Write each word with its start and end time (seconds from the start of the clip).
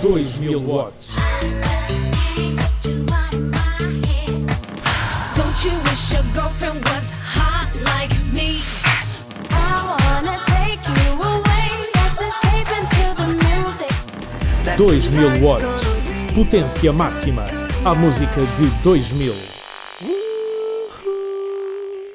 2000 0.00 0.66
watts. 0.66 1.14
Don't 5.36 5.64
you 5.64 5.76
wish 5.84 6.12
your 6.14 6.24
girlfriend 6.32 6.82
was 6.86 7.10
hot 7.36 7.68
like 7.84 8.10
me? 8.32 8.62
I 9.50 9.96
wanna 10.00 10.38
take 10.48 10.80
you 10.88 11.12
away. 11.20 11.68
Escape 12.16 12.70
into 12.80 13.04
the 13.20 13.26
music. 13.44 13.92
2000 14.78 15.42
watts. 15.42 15.82
Potência 16.34 16.92
máxima. 16.94 17.44
A 17.84 17.94
música 17.94 18.40
de 18.56 18.70
2000. 18.82 19.34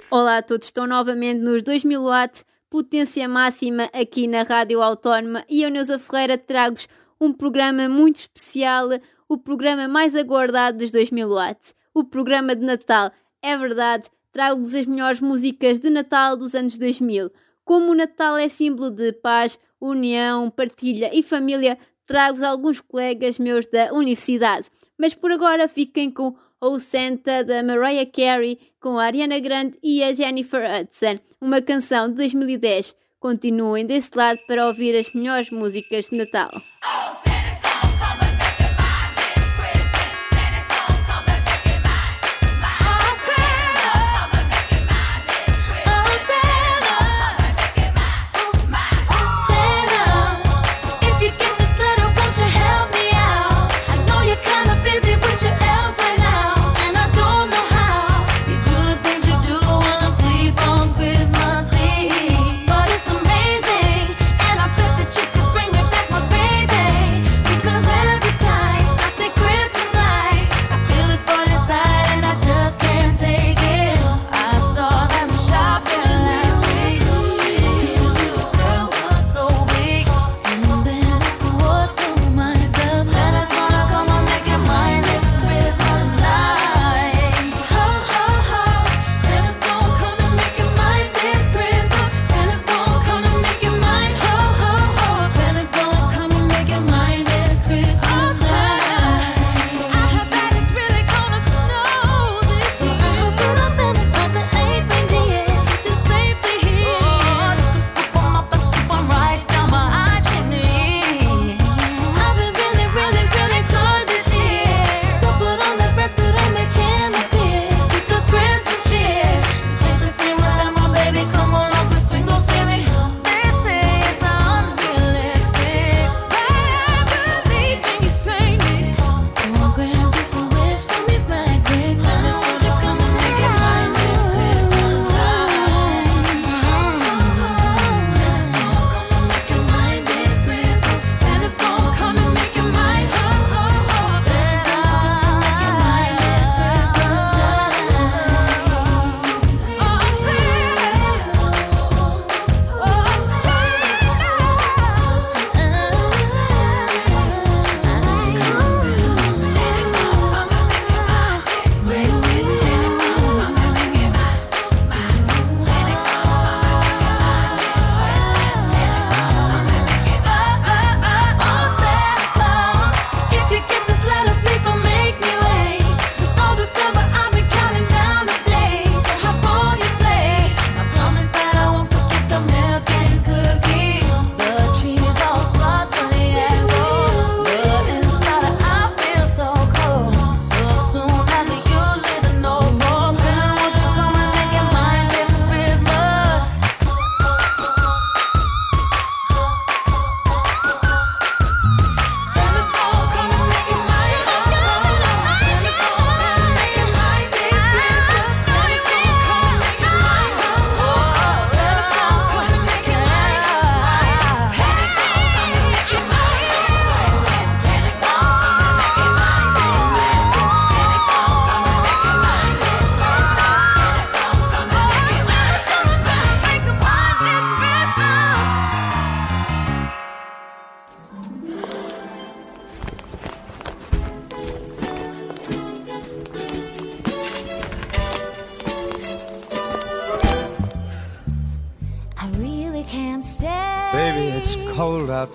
Olá 0.10 0.38
a 0.38 0.42
todos, 0.42 0.66
Estou 0.66 0.88
novamente 0.88 1.40
nos 1.40 1.62
2000 1.62 2.04
watts, 2.04 2.44
potência 2.68 3.28
máxima 3.30 3.90
aqui 3.94 4.26
na 4.26 4.42
Rádio 4.42 4.82
Autónoma 4.82 5.44
e 5.48 5.62
eu, 5.62 5.70
Neuza 5.70 6.00
Ferreira, 6.00 6.36
trago-vos 6.36 6.88
um 7.20 7.34
programa 7.34 7.88
muito 7.88 8.18
especial, 8.18 8.90
o 9.28 9.38
programa 9.38 9.88
mais 9.88 10.16
aguardado 10.16 10.80
dos 10.80 10.92
2000 10.92 11.30
watts, 11.30 11.74
o 11.94 12.04
programa 12.04 12.56
de 12.56 12.66
Natal. 12.66 13.12
É 13.42 13.58
verdade, 13.58 14.10
trago-vos 14.32 14.76
as 14.76 14.86
melhores 14.86 15.20
músicas 15.20 15.80
de 15.80 15.90
Natal 15.90 16.36
dos 16.36 16.56
anos 16.56 16.78
2000. 16.78 17.32
Como 17.64 17.92
o 17.92 17.96
Natal 17.96 18.38
é 18.38 18.48
símbolo 18.48 18.92
de 18.92 19.14
paz, 19.14 19.58
união, 19.80 20.50
partilha 20.50 21.10
e 21.14 21.24
família, 21.24 21.78
trago-vos 22.06 22.44
alguns 22.44 22.82
colegas 22.82 23.40
meus 23.40 23.66
da 23.68 23.92
universidade. 23.94 24.68
Mas 24.98 25.14
por 25.14 25.32
agora 25.32 25.68
fiquem 25.68 26.12
com 26.12 26.36
ou 26.60 26.80
Santa 26.80 27.44
da 27.44 27.62
Mariah 27.62 28.10
Carey 28.10 28.60
com 28.80 28.98
a 28.98 29.06
Ariana 29.06 29.40
Grande 29.40 29.78
e 29.84 30.04
a 30.04 30.14
Jennifer 30.14 30.64
Hudson, 30.64 31.20
uma 31.40 31.62
canção 31.62 32.10
de 32.10 32.16
2010. 32.16 32.96
Continuem 33.20 33.86
desse 33.86 34.12
lado 34.16 34.40
para 34.48 34.68
ouvir 34.68 34.96
as 34.96 35.14
melhores 35.14 35.52
músicas 35.52 36.06
de 36.10 36.18
Natal. 36.18 36.50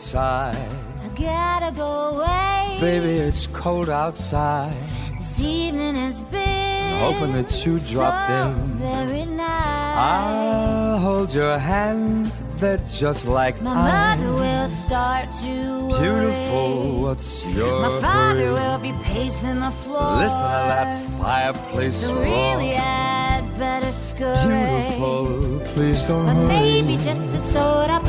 outside. 0.00 0.56
I 1.04 1.08
gotta 1.08 1.72
go 1.76 2.16
away. 2.16 2.78
Baby, 2.80 3.18
it's 3.18 3.46
cold 3.48 3.90
outside. 3.90 4.72
This 5.18 5.38
evening 5.38 5.94
has 5.94 6.22
been. 6.24 6.94
I'm 6.94 7.12
hoping 7.12 7.32
that 7.34 7.66
you 7.66 7.78
so 7.78 7.92
dropped 7.92 8.30
in. 8.30 8.54
Very 8.78 9.26
nice. 9.26 9.98
I'll 9.98 10.98
hold 10.98 11.34
your 11.34 11.58
hands. 11.58 12.42
They're 12.60 12.78
just 12.88 13.26
like 13.26 13.60
my 13.60 13.72
ice. 13.72 14.18
mother 14.18 14.32
will 14.32 14.68
start 14.70 15.28
to. 15.42 15.80
Worry. 15.88 16.00
Beautiful, 16.00 17.02
what's 17.02 17.44
your 17.44 17.82
My 17.82 18.00
father 18.00 18.40
hurry? 18.40 18.52
will 18.52 18.78
be 18.78 18.92
pacing 19.04 19.60
the 19.60 19.70
floor. 19.82 20.16
Listen 20.16 20.48
to 20.56 20.62
that 20.72 21.06
fireplace 21.20 22.06
so 22.06 22.14
roar. 22.14 22.24
Really, 22.24 22.74
I'd 22.76 23.44
better 23.58 23.92
scurry. 23.92 24.48
Beautiful, 24.48 25.60
please 25.74 26.02
don't 26.04 26.24
but 26.24 26.34
hurry. 26.36 26.46
Maybe 26.48 26.96
just 27.04 27.28
a 27.28 27.40
soda 27.52 27.99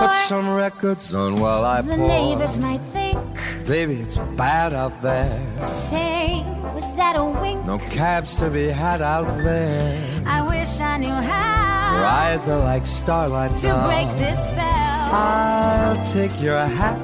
Put 0.00 0.12
some 0.28 0.48
records 0.48 1.14
on 1.14 1.36
while 1.36 1.64
I 1.64 1.82
the 1.82 1.94
pour. 1.94 2.08
The 2.08 2.14
neighbors 2.14 2.58
might 2.58 2.80
think, 2.96 3.18
baby, 3.66 4.00
it's 4.00 4.16
bad 4.36 4.72
out 4.72 5.02
there. 5.02 5.38
Say, 5.62 6.42
was 6.74 6.96
that 6.96 7.16
a 7.16 7.24
wink? 7.24 7.66
No 7.66 7.76
cabs 7.78 8.36
to 8.36 8.48
be 8.48 8.68
had 8.68 9.02
out 9.02 9.28
there. 9.44 10.00
I 10.26 10.40
wish 10.40 10.80
I 10.80 10.96
knew 10.96 11.08
how. 11.08 11.96
Your 11.96 12.06
eyes 12.06 12.48
are 12.48 12.58
like 12.60 12.86
starlight 12.86 13.54
to 13.56 13.74
break 13.86 14.08
this 14.16 14.38
spell. 14.48 15.08
I'll 15.12 16.12
take 16.12 16.40
your 16.40 16.58
hat. 16.58 16.96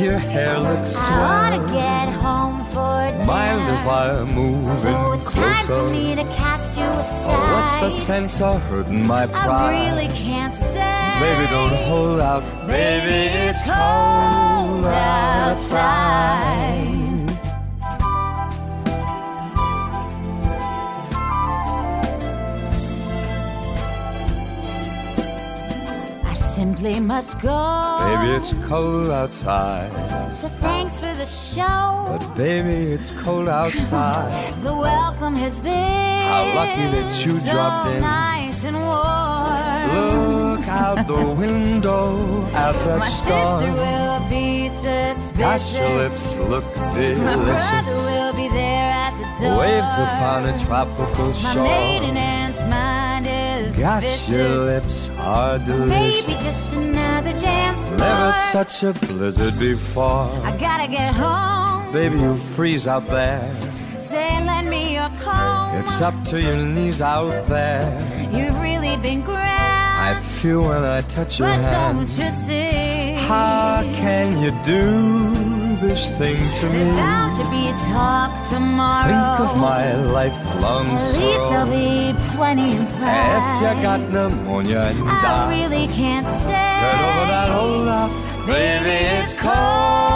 Your 0.00 0.18
hair 0.18 0.60
looks 0.60 0.92
swell. 0.92 1.20
I 1.20 1.56
ought 1.56 1.66
to 1.66 1.72
get 1.72 2.08
home 2.22 2.64
for 2.66 3.10
dinner. 3.10 3.26
Mind 3.26 3.60
if 3.74 3.86
I 3.86 4.24
move 4.24 4.66
so 4.66 5.12
it's 5.12 5.28
closer? 5.28 5.40
time 5.40 5.66
for 5.66 5.90
me 5.90 6.14
to 6.14 6.24
cast 6.36 6.78
you 6.78 6.84
aside. 6.84 7.34
Oh, 7.34 7.80
what's 7.82 7.96
the 7.96 8.00
sense 8.00 8.40
of 8.40 8.62
hurting 8.70 9.06
my 9.06 9.26
pride? 9.26 9.74
I 9.74 9.90
really 9.90 10.08
can't 10.16 10.54
Baby, 11.22 11.46
don't 11.50 11.76
hold 11.88 12.20
out. 12.20 12.42
Baby, 12.66 13.18
it's 13.48 13.62
cold 13.62 14.84
outside. 14.86 16.18
I 26.24 26.34
simply 26.34 27.00
must 27.00 27.40
go. 27.40 27.98
Baby, 28.04 28.32
it's 28.36 28.52
cold 28.68 29.10
outside. 29.10 29.90
So 30.32 30.48
thanks 30.48 30.98
for 30.98 31.12
the 31.14 31.26
show. 31.26 32.06
But 32.18 32.34
baby, 32.36 32.92
it's 32.92 33.10
cold 33.22 33.48
outside. 33.48 34.54
The 34.62 34.74
welcome 34.74 35.36
has 35.36 35.60
been 35.60 36.22
How 36.32 36.44
lucky 36.54 36.86
that 36.96 37.26
you 37.26 37.38
so 37.38 37.52
dropped 37.52 37.90
in. 37.90 38.00
nice 38.00 38.64
and 38.64 38.76
warm. 38.76 40.41
Look 40.62 40.70
out 40.70 41.06
the 41.08 41.26
window 41.34 42.46
at 42.54 42.72
that 42.86 42.98
My 43.00 43.08
star. 43.08 43.58
sister 43.58 43.72
will 43.74 44.30
be 44.30 44.68
suspicious. 44.68 45.32
Gosh, 45.36 45.74
your 45.74 45.88
lips 45.98 46.36
look 46.36 46.64
delicious. 46.74 47.18
My 47.18 47.34
brother 47.34 47.96
will 48.06 48.32
be 48.34 48.48
there 48.48 48.90
at 48.92 49.12
the 49.18 49.44
door. 49.44 49.58
Waves 49.58 49.94
upon 49.98 50.46
a 50.46 50.58
tropical 50.64 51.32
shore. 51.32 51.54
My 51.56 51.62
maiden 51.64 52.16
aunt's 52.16 52.60
mind 52.66 53.26
is 53.26 53.76
Gosh, 53.76 54.04
vicious. 54.04 54.28
your 54.30 54.48
lips 54.50 55.10
are 55.18 55.58
delicious. 55.58 56.28
Maybe 56.28 56.38
just 56.44 56.72
another 56.74 57.32
dance 57.40 57.90
Never 57.98 58.32
such 58.52 58.84
a 58.84 58.92
blizzard 59.06 59.58
before. 59.58 60.30
I 60.44 60.56
gotta 60.58 60.86
get 60.86 61.12
home. 61.12 61.92
Baby, 61.92 62.20
you 62.20 62.36
freeze 62.36 62.86
out 62.86 63.06
there. 63.06 63.52
Say, 63.98 64.44
lend 64.44 64.70
me 64.70 64.94
your 64.94 65.10
comb. 65.24 65.74
It's 65.80 66.00
up 66.00 66.14
to 66.26 66.40
your 66.40 66.56
knees 66.56 67.02
out 67.02 67.48
there. 67.48 67.82
You've 68.32 68.60
really 68.60 68.96
been 68.98 69.22
grand. 69.22 69.71
I 70.02 70.14
feel 70.20 70.62
when 70.68 70.82
I 70.84 71.00
touch 71.02 71.38
your 71.38 71.48
but 71.48 71.60
hand. 71.60 71.98
don't 71.98 72.18
you 72.18 72.30
see? 72.46 73.12
How 73.28 73.82
can 74.02 74.26
you 74.42 74.50
do 74.66 75.76
this 75.76 76.10
thing 76.18 76.38
to 76.58 76.64
me? 76.70 76.78
There's 76.78 76.96
bound 76.96 77.36
to 77.36 77.44
be 77.48 77.68
a 77.68 77.76
talk 77.86 78.30
tomorrow. 78.48 79.06
Think 79.06 79.48
of 79.48 79.56
my 79.58 79.94
lifelong 80.18 80.86
At 80.86 81.12
least 81.12 81.44
there'll 81.50 81.70
be 81.70 82.18
plenty 82.34 82.70
of 82.78 82.82
If 82.82 83.44
you 83.62 83.82
got 83.88 84.00
pneumonia 84.00 84.80
and 84.90 85.08
I 85.08 85.22
die, 85.22 85.48
really 85.56 85.86
can't 85.86 86.26
stay. 86.26 86.72
get 86.82 86.98
over 87.06 87.26
that 87.34 87.48
hold 87.56 87.88
up. 87.88 88.10
Baby, 88.46 88.96
it's 89.20 89.34
cold. 89.38 90.11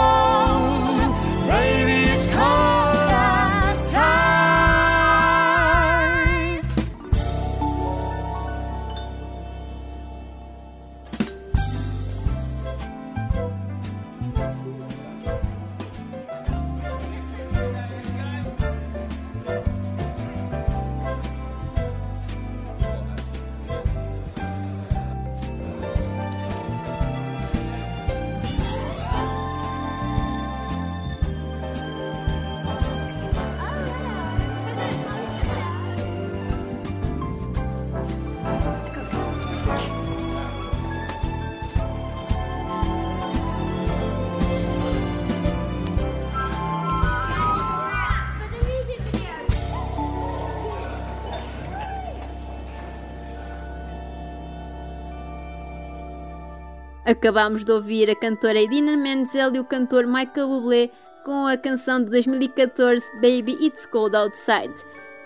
Acabámos 57.27 57.65
de 57.65 57.73
ouvir 57.73 58.09
a 58.09 58.15
cantora 58.15 58.57
Idina 58.57 58.95
Menzel 58.95 59.53
e 59.53 59.59
o 59.59 59.65
cantor 59.65 60.07
Michael 60.07 60.47
Bublé 60.47 60.89
com 61.25 61.45
a 61.45 61.57
canção 61.57 62.01
de 62.01 62.09
2014 62.09 63.05
Baby 63.15 63.57
It's 63.59 63.85
Cold 63.85 64.15
Outside. 64.15 64.73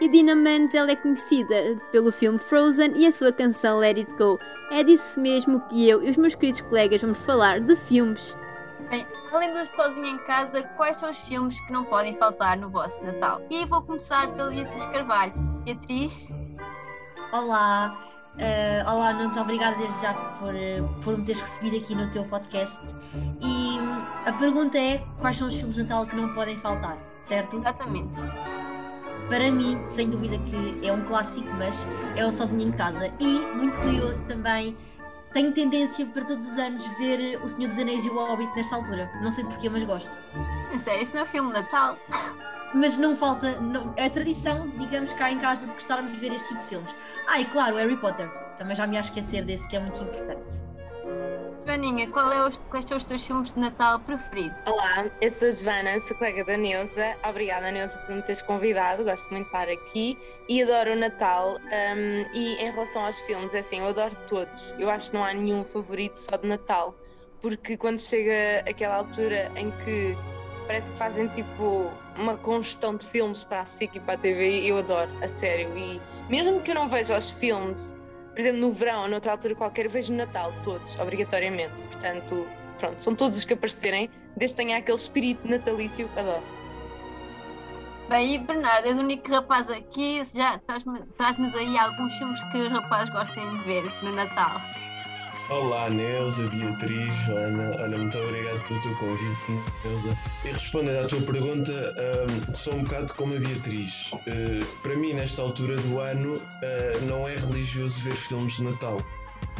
Idina 0.01 0.33
Menzel 0.33 0.87
é 0.87 0.95
conhecida 0.95 1.79
pelo 1.91 2.11
filme 2.11 2.39
Frozen 2.39 2.93
e 2.95 3.05
a 3.05 3.11
sua 3.11 3.31
canção 3.31 3.77
Let 3.77 3.99
It 3.99 4.11
Go. 4.17 4.39
É 4.71 4.83
disso 4.83 5.19
mesmo 5.19 5.59
que 5.67 5.87
eu 5.87 6.01
e 6.01 6.09
os 6.09 6.17
meus 6.17 6.33
queridos 6.33 6.61
colegas 6.61 7.03
vamos 7.03 7.19
falar 7.19 7.59
de 7.59 7.75
filmes. 7.75 8.35
Bem, 8.89 9.05
além 9.31 9.51
dos 9.51 9.69
Sozinho 9.69 10.07
em 10.07 10.17
Casa, 10.25 10.63
quais 10.75 10.97
são 10.97 11.11
os 11.11 11.17
filmes 11.19 11.59
que 11.59 11.71
não 11.71 11.85
podem 11.85 12.17
faltar 12.17 12.57
no 12.57 12.67
vosso 12.67 12.99
Natal? 13.03 13.43
E 13.47 13.63
vou 13.67 13.83
começar 13.83 14.27
pela 14.33 14.49
Beatriz 14.49 14.85
Carvalho. 14.87 15.33
Beatriz, 15.63 16.27
Olá, 17.31 17.97
eh, 18.37 18.83
olá, 18.87 19.13
Nunes, 19.13 19.35
obrigada 19.37 19.75
desde 19.77 20.01
já 20.01 20.13
por, 20.13 20.55
eh, 20.55 20.81
por 21.03 21.17
me 21.17 21.25
teres 21.25 21.41
recebido 21.41 21.77
aqui 21.77 21.95
no 21.95 22.09
teu 22.11 22.23
podcast. 22.25 22.79
E 23.41 23.79
hum, 23.79 24.05
a 24.25 24.31
pergunta 24.33 24.77
é: 24.77 25.03
quais 25.19 25.37
são 25.37 25.47
os 25.47 25.55
filmes 25.55 25.75
de 25.75 25.83
Natal 25.83 26.05
que 26.05 26.15
não 26.15 26.33
podem 26.33 26.57
faltar, 26.57 26.97
certo? 27.25 27.57
exatamente. 27.57 28.11
Para 29.27 29.51
mim, 29.51 29.81
sem 29.83 30.09
dúvida 30.09 30.37
que 30.39 30.85
é 30.85 30.91
um 30.91 31.01
clássico, 31.05 31.47
mas 31.57 31.75
é 32.15 32.25
o 32.25 32.31
Sozinho 32.31 32.69
em 32.69 32.71
Casa. 32.71 33.11
E, 33.19 33.39
muito 33.55 33.77
curioso 33.79 34.21
também, 34.23 34.75
tenho 35.31 35.53
tendência 35.53 36.05
para 36.07 36.25
todos 36.25 36.45
os 36.45 36.57
anos 36.57 36.85
ver 36.97 37.39
O 37.41 37.47
Senhor 37.47 37.69
dos 37.69 37.77
Anéis 37.77 38.03
e 38.03 38.09
o 38.09 38.15
Hobbit 38.15 38.53
nesta 38.55 38.75
altura. 38.75 39.09
Não 39.21 39.31
sei 39.31 39.45
porquê, 39.45 39.69
mas 39.69 39.83
gosto. 39.83 40.17
Sério, 40.83 41.03
isso 41.03 41.15
não 41.15 41.21
é 41.21 41.25
filme 41.25 41.53
de 41.53 41.61
Natal? 41.61 41.97
Mas 42.73 42.97
não 42.97 43.15
falta, 43.15 43.59
não, 43.59 43.93
é 43.97 44.09
tradição, 44.09 44.69
digamos, 44.77 45.13
cá 45.13 45.29
em 45.29 45.39
casa 45.39 45.65
de 45.65 45.73
gostarmos 45.73 46.13
de 46.13 46.19
ver 46.19 46.33
este 46.33 46.47
tipo 46.47 46.61
de 46.61 46.67
filmes. 46.67 46.95
Ah, 47.27 47.39
e 47.39 47.45
claro, 47.45 47.75
Harry 47.75 47.97
Potter. 47.97 48.29
Também 48.57 48.75
já 48.75 48.87
me 48.87 48.95
ia 48.95 49.01
esquecer 49.01 49.43
desse 49.43 49.67
que 49.67 49.75
é 49.75 49.79
muito 49.79 50.01
importante. 50.01 50.61
Joaninha, 51.65 52.07
qual 52.07 52.31
é 52.31 52.47
os, 52.47 52.57
quais 52.69 52.85
são 52.85 52.97
os 52.97 53.05
teus 53.05 53.25
filmes 53.25 53.51
de 53.51 53.59
Natal 53.59 53.99
preferidos? 53.99 54.59
Olá, 54.65 55.05
eu 55.21 55.29
sou 55.29 55.47
a 55.47 55.51
Joana, 55.51 55.99
sou 55.99 56.17
colega 56.17 56.43
da 56.43 56.57
Neuza. 56.57 57.15
Obrigada, 57.27 57.71
Neuza, 57.71 57.99
por 57.99 58.15
me 58.15 58.21
teres 58.21 58.41
convidado. 58.41 59.03
Gosto 59.03 59.31
muito 59.31 59.43
de 59.43 59.47
estar 59.49 59.69
aqui 59.69 60.17
e 60.49 60.63
adoro 60.63 60.93
o 60.93 60.95
Natal. 60.95 61.57
Um, 61.57 62.25
e 62.33 62.55
em 62.55 62.71
relação 62.71 63.05
aos 63.05 63.19
filmes, 63.19 63.53
é 63.53 63.59
assim, 63.59 63.79
eu 63.79 63.87
adoro 63.87 64.15
todos. 64.27 64.73
Eu 64.79 64.89
acho 64.89 65.11
que 65.11 65.17
não 65.17 65.23
há 65.23 65.33
nenhum 65.33 65.63
favorito 65.63 66.17
só 66.17 66.35
de 66.35 66.47
Natal, 66.47 66.95
porque 67.39 67.77
quando 67.77 67.99
chega 67.99 68.67
aquela 68.67 68.95
altura 68.95 69.51
em 69.55 69.71
que 69.71 70.17
parece 70.65 70.91
que 70.91 70.97
fazem 70.97 71.27
tipo 71.27 71.91
uma 72.17 72.37
congestão 72.37 72.95
de 72.95 73.05
filmes 73.05 73.43
para 73.43 73.61
a 73.61 73.65
SIC 73.65 73.95
e 73.95 73.99
para 73.99 74.15
a 74.15 74.17
TV, 74.17 74.65
eu 74.65 74.77
adoro, 74.77 75.11
a 75.23 75.27
sério. 75.27 75.75
E 75.77 76.01
mesmo 76.29 76.61
que 76.61 76.71
eu 76.71 76.75
não 76.75 76.87
veja 76.87 77.17
os 77.17 77.29
filmes, 77.29 77.95
por 78.31 78.39
exemplo, 78.39 78.61
no 78.61 78.71
verão 78.71 79.03
ou 79.03 79.09
noutra 79.09 79.31
altura 79.31 79.55
qualquer, 79.55 79.85
eu 79.85 79.91
vejo 79.91 80.11
no 80.11 80.17
Natal, 80.17 80.53
todos, 80.63 80.97
obrigatoriamente. 80.97 81.81
Portanto, 81.81 82.47
pronto, 82.79 83.01
são 83.01 83.15
todos 83.15 83.37
os 83.37 83.43
que 83.43 83.53
aparecerem, 83.53 84.09
desde 84.35 84.57
que 84.57 84.63
tenha 84.63 84.77
aquele 84.77 84.97
espírito 84.97 85.47
natalício, 85.47 86.09
adoro. 86.15 86.43
Bem, 88.09 88.35
e 88.35 88.37
Bernardo, 88.39 88.87
és 88.87 88.97
o 88.97 88.99
único 88.99 89.31
rapaz 89.31 89.69
aqui, 89.69 90.21
já 90.33 90.57
traz-nos 90.57 91.55
aí 91.55 91.77
alguns 91.77 92.13
filmes 92.15 92.43
que 92.51 92.57
os 92.57 92.71
rapazes 92.71 93.09
gostem 93.09 93.49
de 93.51 93.63
ver 93.63 94.03
no 94.03 94.11
Natal. 94.11 94.59
Olá, 95.51 95.89
Neuza, 95.89 96.47
Beatriz, 96.47 97.13
Joana. 97.25 97.75
Olha, 97.81 97.97
muito 97.97 98.17
obrigado 98.17 98.65
pelo 98.69 98.79
teu 98.79 98.95
convite, 98.95 99.51
Neuza. 99.83 100.17
E 100.45 100.47
respondendo 100.47 101.03
à 101.03 101.07
tua 101.07 101.19
pergunta, 101.23 101.71
hum, 101.73 102.55
sou 102.55 102.73
um 102.73 102.83
bocado 102.83 103.13
como 103.15 103.35
a 103.35 103.37
Beatriz. 103.37 104.13
Uh, 104.13 104.65
para 104.81 104.95
mim, 104.95 105.11
nesta 105.11 105.41
altura 105.41 105.75
do 105.75 105.99
ano, 105.99 106.35
uh, 106.35 107.05
não 107.05 107.27
é 107.27 107.35
religioso 107.35 107.99
ver 107.99 108.15
filmes 108.15 108.53
de 108.53 108.63
Natal. 108.63 108.97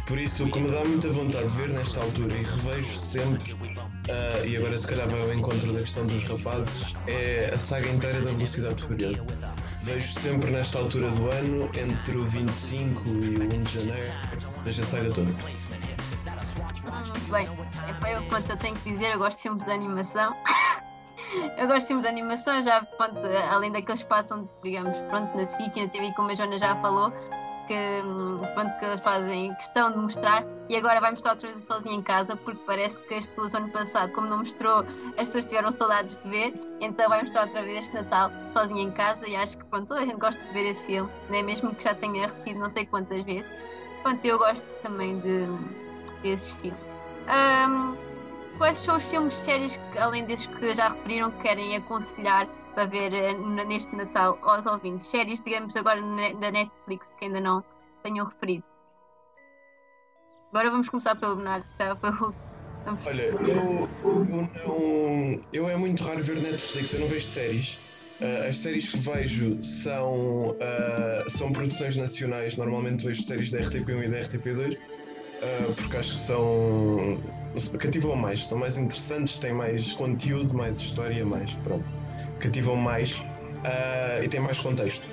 Por 0.08 0.18
isso, 0.18 0.46
o 0.46 0.50
que 0.50 0.62
me 0.62 0.72
dá 0.72 0.82
muita 0.86 1.10
vontade 1.10 1.50
de 1.50 1.56
ver 1.56 1.70
nesta 1.70 2.00
altura 2.00 2.36
e 2.36 2.44
revejo 2.44 2.96
sempre, 2.96 3.52
uh, 3.52 4.46
e 4.48 4.56
agora 4.56 4.78
se 4.78 4.88
calhar 4.88 5.10
vai 5.10 5.22
ao 5.22 5.34
encontro 5.34 5.74
da 5.74 5.80
questão 5.80 6.06
dos 6.06 6.24
rapazes, 6.24 6.94
é 7.06 7.52
a 7.54 7.58
saga 7.58 7.90
inteira 7.90 8.22
da 8.22 8.32
Velocidade 8.32 8.82
Furiosa. 8.82 9.26
Vejo 9.84 10.14
sempre 10.14 10.52
nesta 10.52 10.78
altura 10.78 11.10
do 11.10 11.32
ano, 11.32 11.70
entre 11.74 12.16
o 12.16 12.24
25 12.24 13.10
e 13.10 13.36
o 13.36 13.44
1 13.44 13.64
de 13.64 13.80
janeiro, 13.80 14.14
vejo 14.64 14.82
a 14.82 14.86
saga 14.86 15.12
toda. 15.12 15.32
Muito 15.32 17.32
bem. 17.32 17.48
Epá, 17.90 18.12
eu, 18.12 18.24
pronto, 18.28 18.50
eu 18.50 18.58
tenho 18.58 18.76
que 18.76 18.92
dizer, 18.92 19.12
eu 19.12 19.18
gosto 19.18 19.42
filmes 19.42 19.64
de 19.64 19.72
animação. 19.72 20.36
Eu 21.58 21.66
gosto 21.66 21.88
filmes 21.88 22.04
de 22.04 22.10
animação, 22.10 22.62
já, 22.62 22.84
pronto, 22.84 23.26
além 23.50 23.72
daqueles 23.72 24.04
que 24.04 24.10
passam, 24.10 24.50
digamos, 24.62 24.98
pronto, 25.04 25.38
na 25.38 25.46
SIC 25.46 25.78
na 25.78 25.88
TV, 25.88 26.12
como 26.14 26.30
a 26.30 26.36
Joana 26.36 26.60
já 26.60 26.76
falou, 26.82 27.10
que, 27.68 28.02
pronto, 28.54 28.78
que 28.80 28.98
fazem 29.02 29.54
questão 29.56 29.92
de 29.92 29.98
mostrar 29.98 30.44
e 30.68 30.76
agora 30.76 31.00
vai 31.00 31.12
mostrar 31.12 31.32
outra 31.32 31.48
vez 31.48 31.64
o 31.64 31.66
sozinho 31.66 31.96
em 31.96 32.02
casa, 32.02 32.36
porque 32.36 32.62
parece 32.66 33.00
que 33.04 33.14
as 33.14 33.26
pessoas, 33.26 33.54
ano 33.54 33.70
passado, 33.70 34.12
como 34.12 34.28
não 34.28 34.40
mostrou, 34.40 34.84
as 35.18 35.30
pessoas 35.30 35.46
tiveram 35.46 35.72
saudades 35.72 36.18
de 36.18 36.28
ver, 36.28 36.54
então 36.82 37.08
vai 37.08 37.22
mostrar 37.22 37.44
outra 37.44 37.62
vez 37.62 37.84
este 37.84 37.94
Natal 37.94 38.32
sozinho 38.50 38.80
em 38.80 38.92
casa 38.92 39.28
e 39.28 39.36
acho 39.36 39.56
que, 39.58 39.64
pronto, 39.66 39.88
toda 39.88 40.02
a 40.02 40.06
gente 40.06 40.18
gosta 40.18 40.44
de 40.44 40.52
ver 40.52 40.72
esse 40.72 40.88
filme, 40.88 41.12
né? 41.30 41.44
mesmo 41.44 41.76
que 41.76 41.84
já 41.84 41.94
tenha 41.94 42.26
repetido 42.28 42.60
não 42.60 42.70
sei 42.70 42.88
quantas 42.88 43.22
vezes. 43.22 43.54
Pronto, 44.02 44.26
eu 44.26 44.40
gosto 44.40 44.66
também 44.82 45.20
de, 45.20 45.48
desses 46.24 46.52
filmes. 46.54 46.80
Hum, 47.30 47.96
quais 48.58 48.80
são 48.80 48.98
os 48.98 49.04
filmes, 49.04 49.36
séries, 49.36 49.80
que, 49.92 50.00
além 50.00 50.26
desses 50.26 50.48
que 50.48 50.74
já 50.74 50.90
referiram, 50.90 51.30
que 51.30 51.44
querem 51.44 51.76
aconselhar 51.76 52.48
para 52.74 52.86
ver 52.86 53.14
eh, 53.14 53.34
neste 53.34 53.96
Natal 53.96 54.40
aos 54.42 54.66
ouvintes? 54.66 55.06
Séries, 55.06 55.42
digamos, 55.44 55.76
agora 55.76 56.02
da 56.02 56.52
Netflix, 56.52 57.14
que 57.14 57.26
ainda 57.26 57.40
não 57.40 57.64
tenham 58.02 58.26
referido. 58.26 58.64
Agora 60.50 60.72
vamos 60.72 60.90
começar 60.90 61.16
pelo 61.16 61.36
Bernardo, 61.36 61.66
que 61.78 61.86
já 61.86 61.96
foi 61.96 62.10
o 62.10 62.36
Olha, 63.06 63.24
eu, 63.24 63.90
eu 64.04 64.50
não. 64.66 65.42
Eu 65.52 65.70
é 65.70 65.76
muito 65.76 66.04
raro 66.04 66.24
ver 66.24 66.40
Netflix, 66.40 66.94
eu 66.94 67.00
não 67.00 67.08
vejo 67.08 67.26
séries. 67.26 67.78
Ah, 68.22 68.48
as 68.48 68.60
séries 68.60 68.88
que 68.88 68.98
vejo 68.98 69.64
são, 69.64 70.56
ah, 70.62 71.24
são 71.28 71.52
produções 71.52 71.96
nacionais, 71.96 72.56
normalmente 72.56 73.06
vejo 73.06 73.24
séries 73.24 73.52
da 73.52 73.60
RTP1 73.60 74.06
e 74.06 74.10
da 74.10 74.20
RTP2, 74.22 74.78
ah, 75.42 75.74
porque 75.76 75.98
acho 75.98 76.14
que 76.14 76.22
são. 76.22 77.22
cativam 77.80 78.16
mais, 78.16 78.48
são 78.48 78.60
mais 78.60 78.78
interessantes, 78.78 79.40
têm 79.40 79.54
mais 79.54 79.94
conteúdo, 79.94 80.54
mais 80.56 80.80
história, 80.80 81.26
mais. 81.26 81.52
pronto. 81.56 81.86
cativam 82.40 82.76
mais 82.76 83.22
e 84.24 84.28
têm 84.28 84.40
mais 84.40 84.60
contexto. 84.60 85.08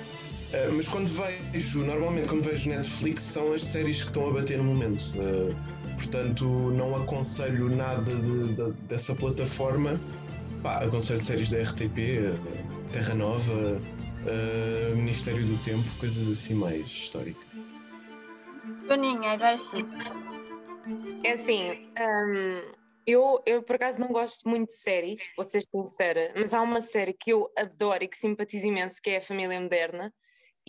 Mas 0.75 0.87
quando 0.87 1.07
vejo, 1.53 1.83
normalmente 1.83 2.27
quando 2.27 2.41
vejo 2.41 2.69
Netflix, 2.69 3.21
são 3.21 3.53
as 3.53 3.63
séries 3.63 4.01
que 4.01 4.07
estão 4.07 4.27
a 4.29 4.33
bater 4.33 4.57
no 4.57 4.63
momento. 4.63 5.13
Portanto, 6.03 6.45
não 6.45 6.95
aconselho 6.95 7.69
nada 7.75 8.15
de- 8.15 8.53
de- 8.53 8.71
dessa 8.85 9.13
plataforma. 9.13 9.99
Pá, 10.63 10.77
aconselho 10.85 11.19
séries 11.19 11.51
da 11.51 11.57
RTP, 11.59 12.19
Terra 12.93 13.13
Nova, 13.13 13.81
eh, 14.25 14.93
Ministério 14.95 15.45
do 15.45 15.57
Tempo, 15.61 15.83
coisas 15.99 16.27
assim 16.29 16.53
mais 16.53 16.85
históricas. 16.85 17.43
Joaninha, 18.87 19.31
agora 19.31 19.57
sim. 19.57 19.85
É 21.23 21.33
assim, 21.33 21.71
hum, 21.99 22.71
eu, 23.05 23.43
eu 23.45 23.61
por 23.61 23.75
acaso 23.75 23.99
não 23.99 24.07
gosto 24.07 24.47
muito 24.47 24.69
de 24.69 24.75
séries, 24.77 25.21
vou 25.35 25.45
ser 25.45 25.61
sincera, 25.69 26.31
mas 26.35 26.53
há 26.53 26.61
uma 26.61 26.79
série 26.79 27.13
que 27.13 27.31
eu 27.33 27.51
adoro 27.57 28.05
e 28.05 28.07
que 28.07 28.17
simpatizo 28.17 28.65
imenso, 28.65 29.01
que 29.01 29.09
é 29.09 29.17
a 29.17 29.21
Família 29.21 29.59
Moderna, 29.59 30.13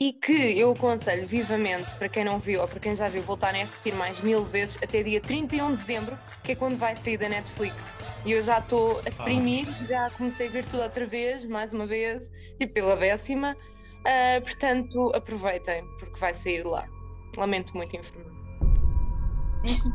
e 0.00 0.14
que 0.14 0.59
eu 0.59 0.73
aconselho 0.73 1.26
vivamente 1.26 1.95
para 1.97 2.09
quem 2.09 2.25
não 2.25 2.38
viu 2.38 2.62
ou 2.62 2.66
para 2.66 2.80
quem 2.80 2.97
já 2.97 3.07
viu 3.07 3.21
voltarem 3.23 3.62
a 3.62 3.64
repetir 3.66 3.95
mais 3.95 4.19
mil 4.21 4.42
vezes 4.42 4.78
até 4.83 5.02
dia 5.02 5.21
31 5.21 5.73
de 5.73 5.76
dezembro, 5.76 6.19
que 6.42 6.52
é 6.52 6.54
quando 6.54 6.78
vai 6.78 6.97
sair 6.97 7.19
da 7.19 7.28
Netflix. 7.28 7.76
E 8.25 8.33
eu 8.33 8.42
já 8.42 8.61
estou 8.61 8.99
a 9.00 9.02
deprimir, 9.02 9.66
já 9.87 10.09
comecei 10.11 10.49
a 10.49 10.50
ver 10.50 10.64
tudo 10.64 10.83
outra 10.83 11.07
vez, 11.07 11.45
mais 11.45 11.75
uma 11.75 11.87
vez, 11.87 12.33
e 12.59 12.66
pela 12.66 12.97
décima. 12.97 13.54
Ah, 14.07 14.40
portanto, 14.40 15.12
aproveitem, 15.14 15.85
porque 15.99 16.19
vai 16.19 16.33
sair 16.33 16.62
lá. 16.64 16.88
Lamento 17.37 17.76
muito 17.76 17.95
informar. 17.95 18.30
Diz-me 19.62 19.92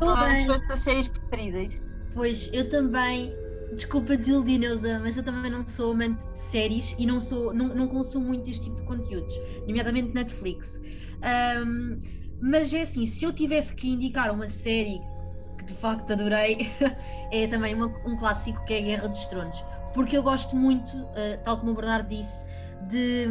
as 0.52 0.62
tuas 0.62 0.80
séries 0.80 1.08
preferidas. 1.08 1.82
Pois, 2.14 2.48
eu 2.52 2.70
também, 2.70 3.34
desculpa 3.72 4.16
desiludir, 4.16 4.58
Neuza, 4.58 4.98
mas 5.00 5.16
eu 5.16 5.22
também 5.22 5.50
não 5.50 5.66
sou 5.66 5.92
amante 5.92 6.26
de 6.32 6.38
séries 6.38 6.94
e 6.98 7.06
não, 7.06 7.20
sou, 7.20 7.52
não, 7.52 7.68
não 7.74 7.88
consumo 7.88 8.26
muito 8.26 8.48
este 8.48 8.64
tipo 8.64 8.76
de 8.76 8.82
conteúdos, 8.82 9.34
nomeadamente 9.66 10.14
Netflix. 10.14 10.80
Ahm, 11.22 12.00
mas 12.40 12.72
é 12.72 12.82
assim, 12.82 13.06
se 13.06 13.24
eu 13.24 13.32
tivesse 13.32 13.74
que 13.74 13.88
indicar 13.88 14.32
uma 14.32 14.48
série 14.48 15.00
que 15.58 15.64
de 15.64 15.74
facto 15.74 16.12
adorei, 16.12 16.70
é 17.32 17.46
também 17.46 17.74
uma- 17.74 17.92
um 18.06 18.16
clássico 18.16 18.64
que 18.64 18.74
é 18.74 18.80
Guerra 18.82 19.08
dos 19.08 19.26
Tronos. 19.26 19.64
Porque 19.94 20.16
eu 20.16 20.22
gosto 20.22 20.54
muito, 20.54 20.96
ah, 21.16 21.38
tal 21.42 21.58
como 21.58 21.72
o 21.72 21.74
Bernardo 21.74 22.08
disse, 22.08 22.44
de, 22.88 23.26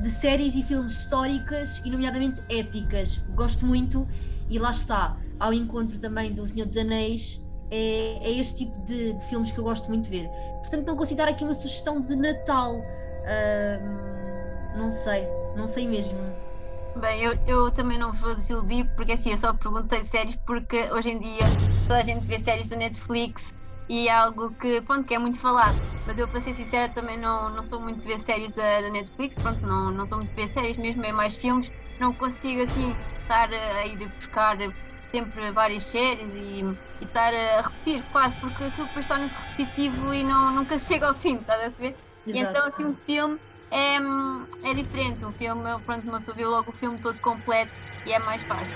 de 0.00 0.10
séries 0.10 0.54
e 0.54 0.62
filmes 0.62 0.92
históricas 0.92 1.80
e 1.84 1.90
nomeadamente 1.90 2.40
épicas. 2.48 3.18
Gosto 3.34 3.66
muito 3.66 4.06
e 4.48 4.58
lá 4.58 4.70
está, 4.70 5.18
ao 5.38 5.52
encontro 5.52 5.98
também 5.98 6.32
do 6.32 6.46
Senhor 6.46 6.66
dos 6.66 6.76
Anéis, 6.76 7.42
é, 7.72 8.18
é 8.20 8.30
este 8.30 8.66
tipo 8.66 8.78
de, 8.82 9.14
de 9.14 9.24
filmes 9.24 9.50
que 9.50 9.58
eu 9.58 9.64
gosto 9.64 9.88
muito 9.88 10.04
de 10.04 10.10
ver. 10.10 10.30
Portanto, 10.60 10.86
não 10.86 10.96
considero 10.96 11.30
aqui 11.30 11.42
uma 11.42 11.54
sugestão 11.54 12.00
de 12.00 12.14
Natal. 12.14 12.76
Ahm, 13.24 14.76
não 14.76 14.90
sei, 14.90 15.26
não 15.56 15.66
sei 15.66 15.88
mesmo. 15.88 16.18
Bem, 16.96 17.22
eu, 17.22 17.38
eu 17.46 17.70
também 17.70 17.98
não 17.98 18.12
vou 18.12 18.34
desiludir, 18.34 18.86
porque 18.94 19.12
assim, 19.12 19.30
eu 19.30 19.38
só 19.38 19.54
perguntei 19.54 20.04
séries 20.04 20.36
porque 20.46 20.92
hoje 20.92 21.10
em 21.10 21.18
dia 21.18 21.38
toda 21.88 22.00
a 22.00 22.02
gente 22.02 22.26
vê 22.26 22.38
séries 22.38 22.68
da 22.68 22.76
Netflix 22.76 23.54
e 23.88 24.08
é 24.08 24.12
algo 24.12 24.52
que, 24.52 24.82
pronto, 24.82 25.04
que 25.04 25.14
é 25.14 25.18
muito 25.18 25.38
falado. 25.38 25.74
Mas 26.06 26.18
eu, 26.18 26.28
para 26.28 26.42
ser 26.42 26.54
sincera, 26.54 26.90
também 26.90 27.16
não, 27.18 27.48
não 27.48 27.64
sou 27.64 27.80
muito 27.80 28.00
de 28.00 28.06
ver 28.06 28.20
séries 28.20 28.52
da, 28.52 28.82
da 28.82 28.90
Netflix, 28.90 29.34
pronto, 29.36 29.66
não, 29.66 29.90
não 29.90 30.04
sou 30.04 30.18
muito 30.18 30.30
de 30.30 30.36
ver 30.36 30.52
séries 30.52 30.76
mesmo, 30.76 31.02
é 31.06 31.12
mais 31.12 31.34
filmes. 31.34 31.72
Não 31.98 32.12
consigo, 32.12 32.62
assim, 32.62 32.94
estar 33.22 33.50
a 33.50 33.86
ir 33.86 33.96
buscar 34.18 34.58
sempre 35.12 35.52
várias 35.52 35.84
séries 35.84 36.34
e, 36.34 36.64
e 37.00 37.04
estar 37.04 37.32
a 37.32 37.60
repetir 37.60 38.02
quase, 38.10 38.34
porque 38.36 38.64
aquilo 38.64 38.86
depois 38.86 39.06
torna-se 39.06 39.38
repetitivo 39.38 40.12
e 40.14 40.24
não, 40.24 40.54
nunca 40.54 40.78
se 40.78 40.86
chega 40.86 41.06
ao 41.06 41.14
fim, 41.14 41.36
estás 41.36 41.62
a 41.62 41.68
ver? 41.68 41.94
E 42.26 42.38
então, 42.38 42.64
assim, 42.64 42.86
um 42.86 42.96
filme 43.06 43.38
é, 43.70 43.96
é 44.70 44.74
diferente. 44.74 45.24
Um 45.24 45.32
filme, 45.32 45.62
pronto, 45.84 46.08
uma 46.08 46.18
pessoa 46.18 46.36
vê 46.36 46.46
logo 46.46 46.70
o 46.70 46.74
filme 46.74 46.98
todo 46.98 47.20
completo 47.20 47.72
e 48.06 48.12
é 48.12 48.18
mais 48.18 48.42
fácil. 48.42 48.72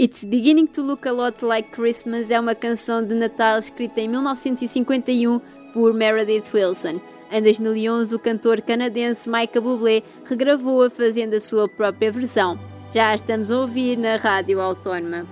It's 0.00 0.24
Beginning 0.24 0.66
to 0.68 0.82
Look 0.82 1.08
a 1.08 1.12
Lot 1.12 1.44
Like 1.44 1.70
Christmas 1.70 2.30
é 2.30 2.38
uma 2.38 2.54
canção 2.54 3.04
de 3.04 3.14
Natal 3.14 3.58
escrita 3.58 4.00
em 4.00 4.08
1951 4.08 5.40
por 5.72 5.92
Meredith 5.92 6.54
Wilson. 6.54 7.00
Em 7.30 7.42
2011, 7.42 8.14
o 8.14 8.18
cantor 8.18 8.62
canadense 8.62 9.28
Michael 9.28 9.60
Bublé 9.60 10.02
regravou-a 10.24 10.88
fazendo 10.88 11.34
a 11.34 11.40
sua 11.40 11.68
própria 11.68 12.10
versão. 12.10 12.58
Já 12.92 13.10
a 13.10 13.14
estamos 13.14 13.50
a 13.50 13.60
ouvir 13.60 13.98
na 13.98 14.16
Rádio 14.16 14.58
Autónoma. 14.60 15.26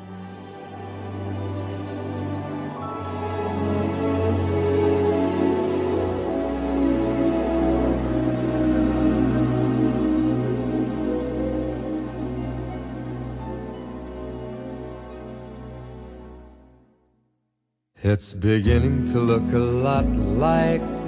It's 18.05 18.35
beginning 18.35 19.07
to 19.07 19.19
look 19.19 19.53
a 19.53 19.59
lot 19.59 20.07
like 20.07 20.83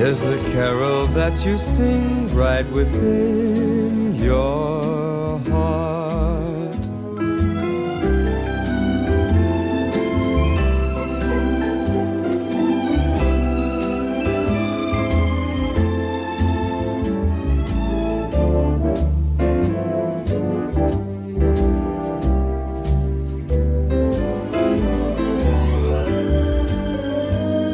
is 0.00 0.22
the 0.22 0.36
carol 0.52 1.06
that 1.08 1.46
you 1.46 1.56
sing 1.56 2.34
right 2.34 2.68
within 2.70 4.14
your 4.16 5.38
heart. 5.50 5.94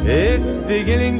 It's 0.06 0.58
beginning 0.58 1.19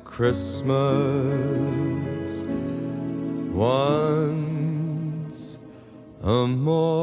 Christmas 0.21 0.69
once 3.51 5.57
a 6.21 6.45
more. 6.45 7.01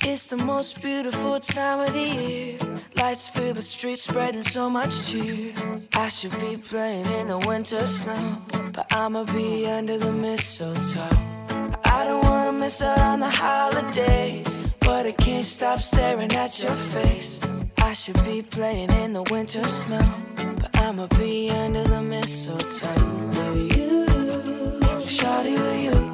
It's 0.00 0.26
the 0.26 0.36
most 0.36 0.82
beautiful 0.82 1.38
time 1.38 1.86
of 1.86 1.92
the 1.92 2.00
year. 2.00 2.63
Lights 3.06 3.28
fill 3.28 3.52
the 3.52 3.60
streets, 3.60 4.00
spreading 4.00 4.42
so 4.42 4.70
much 4.70 5.10
cheer. 5.10 5.52
I 5.94 6.08
should 6.08 6.34
be 6.40 6.56
playing 6.56 7.04
in 7.18 7.28
the 7.28 7.36
winter 7.46 7.86
snow, 7.86 8.38
but 8.72 8.86
I'ma 8.94 9.24
be 9.24 9.66
under 9.66 9.98
the 9.98 10.10
mistletoe. 10.10 11.14
I 11.84 12.04
don't 12.06 12.24
wanna 12.24 12.52
miss 12.52 12.80
out 12.80 12.98
on 12.98 13.20
the 13.20 13.28
holiday, 13.28 14.42
but 14.80 15.04
I 15.04 15.12
can't 15.12 15.44
stop 15.44 15.80
staring 15.80 16.32
at 16.32 16.62
your 16.62 16.76
face. 16.94 17.40
I 17.76 17.92
should 17.92 18.24
be 18.24 18.40
playing 18.40 18.90
in 18.90 19.12
the 19.12 19.24
winter 19.24 19.68
snow, 19.68 20.06
but 20.60 20.70
I'ma 20.80 21.06
be 21.18 21.50
under 21.50 21.84
the 21.84 22.00
mistletoe. 22.00 22.88
With 23.36 23.76
you, 23.76 24.06
shawty 25.16 25.58
with 25.58 25.82
you, 25.86 26.13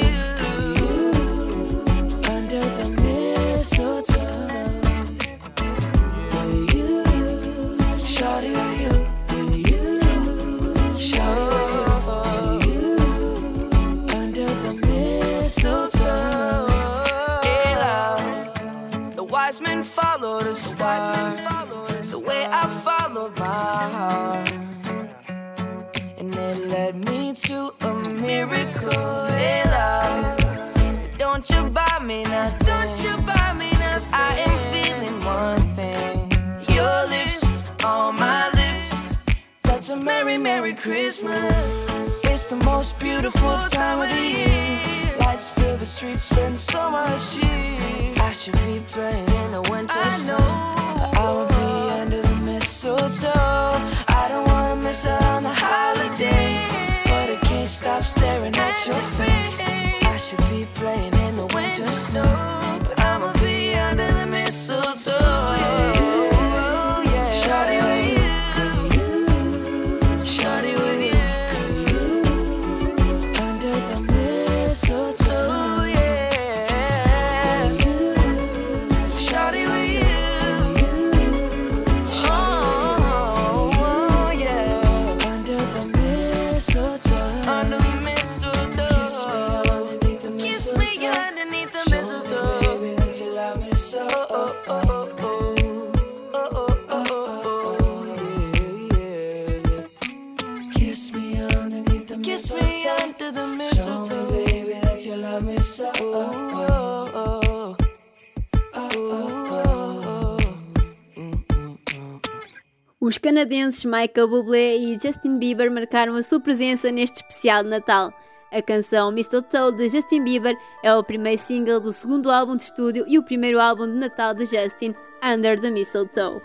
Os 113.11 113.17
canadenses 113.17 113.83
Michael 113.83 114.29
Bublé 114.29 114.77
e 114.77 114.97
Justin 114.97 115.37
Bieber 115.37 115.69
marcaram 115.69 116.15
a 116.15 116.23
sua 116.23 116.39
presença 116.39 116.89
neste 116.93 117.17
especial 117.17 117.61
de 117.61 117.67
Natal. 117.67 118.09
A 118.49 118.61
canção 118.61 119.11
Mistletoe 119.11 119.75
de 119.75 119.89
Justin 119.89 120.23
Bieber 120.23 120.57
é 120.81 120.95
o 120.95 121.03
primeiro 121.03 121.41
single 121.41 121.81
do 121.81 121.91
segundo 121.91 122.31
álbum 122.31 122.55
de 122.55 122.63
estúdio 122.63 123.03
e 123.09 123.19
o 123.19 123.23
primeiro 123.23 123.59
álbum 123.59 123.85
de 123.85 123.99
Natal 123.99 124.33
de 124.33 124.45
Justin, 124.45 124.95
Under 125.21 125.59
the 125.59 125.69
Mistletoe. 125.71 126.41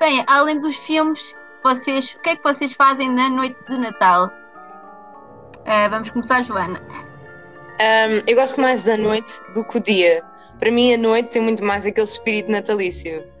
Bem, 0.00 0.24
além 0.26 0.58
dos 0.58 0.74
filmes, 0.74 1.32
vocês, 1.62 2.12
o 2.12 2.18
que 2.22 2.30
é 2.30 2.34
que 2.34 2.42
vocês 2.42 2.72
fazem 2.72 3.08
na 3.08 3.30
noite 3.30 3.56
de 3.70 3.78
Natal? 3.78 4.32
Ah, 5.64 5.86
vamos 5.86 6.10
começar, 6.10 6.42
Joana. 6.42 6.82
Um, 6.90 8.24
eu 8.26 8.34
gosto 8.34 8.60
mais 8.60 8.82
da 8.82 8.96
noite 8.96 9.40
do 9.54 9.62
que 9.62 9.76
o 9.76 9.80
dia. 9.80 10.24
Para 10.58 10.72
mim, 10.72 10.92
a 10.92 10.98
noite 10.98 11.28
tem 11.28 11.40
muito 11.40 11.62
mais 11.62 11.86
aquele 11.86 12.04
espírito 12.04 12.50
natalício. 12.50 13.31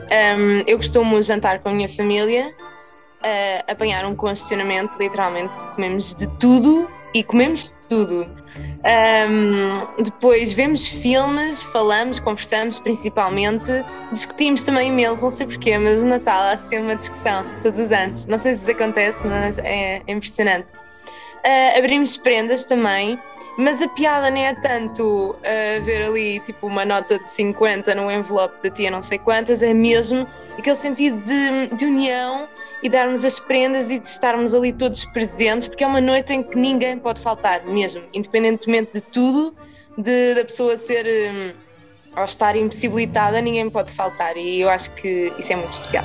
Um, 0.00 0.62
eu 0.66 0.76
costumo 0.76 1.22
jantar 1.22 1.60
com 1.60 1.68
a 1.68 1.72
minha 1.72 1.88
família, 1.88 2.48
uh, 2.48 3.70
apanhar 3.70 4.04
um 4.06 4.14
congestionamento, 4.14 4.98
literalmente. 4.98 5.52
Comemos 5.74 6.14
de 6.14 6.26
tudo 6.38 6.88
e 7.14 7.22
comemos 7.22 7.74
tudo. 7.88 8.26
Um, 8.58 10.02
depois 10.02 10.52
vemos 10.52 10.86
filmes, 10.86 11.62
falamos, 11.62 12.20
conversamos 12.20 12.78
principalmente, 12.78 13.70
discutimos 14.12 14.62
também 14.62 14.88
e-mails, 14.88 15.22
não 15.22 15.30
sei 15.30 15.46
porquê, 15.46 15.76
mas 15.78 16.02
no 16.02 16.08
Natal 16.08 16.42
há 16.42 16.56
sempre 16.56 16.84
uma 16.84 16.96
discussão, 16.96 17.44
todos 17.62 17.78
os 17.78 17.92
anos. 17.92 18.26
Não 18.26 18.38
sei 18.38 18.54
se 18.54 18.62
isso 18.62 18.70
acontece, 18.70 19.26
mas 19.26 19.58
é 19.58 20.02
impressionante. 20.08 20.72
Uh, 20.72 21.78
abrimos 21.78 22.16
prendas 22.16 22.64
também, 22.64 23.18
mas 23.58 23.82
a 23.82 23.88
piada 23.88 24.30
nem 24.30 24.46
é 24.46 24.54
tanto 24.54 25.32
uh, 25.32 25.82
ver 25.82 26.04
ali 26.04 26.38
tipo 26.38 26.68
uma 26.68 26.84
nota 26.84 27.18
de 27.18 27.28
50 27.28 27.92
no 27.96 28.08
envelope 28.08 28.62
da 28.62 28.70
tia 28.70 28.88
não 28.88 29.02
sei 29.02 29.18
quantas, 29.18 29.62
é 29.62 29.74
mesmo 29.74 30.28
aquele 30.56 30.76
sentido 30.76 31.20
de, 31.24 31.66
de 31.74 31.84
união 31.84 32.48
e 32.80 32.88
darmos 32.88 33.24
as 33.24 33.40
prendas 33.40 33.90
e 33.90 33.98
de 33.98 34.06
estarmos 34.06 34.54
ali 34.54 34.72
todos 34.72 35.04
presentes, 35.06 35.66
porque 35.66 35.82
é 35.82 35.86
uma 35.88 36.00
noite 36.00 36.32
em 36.32 36.40
que 36.40 36.56
ninguém 36.56 36.96
pode 36.96 37.20
faltar, 37.20 37.64
mesmo, 37.64 38.04
independentemente 38.14 38.92
de 38.92 39.00
tudo, 39.00 39.52
de, 39.96 40.36
da 40.36 40.44
pessoa 40.44 40.76
ser 40.76 41.04
hum, 41.04 41.52
ou 42.16 42.24
estar 42.24 42.54
impossibilitada, 42.54 43.40
ninguém 43.40 43.68
pode 43.68 43.90
faltar, 43.92 44.36
e 44.36 44.60
eu 44.60 44.70
acho 44.70 44.92
que 44.94 45.32
isso 45.36 45.52
é 45.52 45.56
muito 45.56 45.72
especial. 45.72 46.04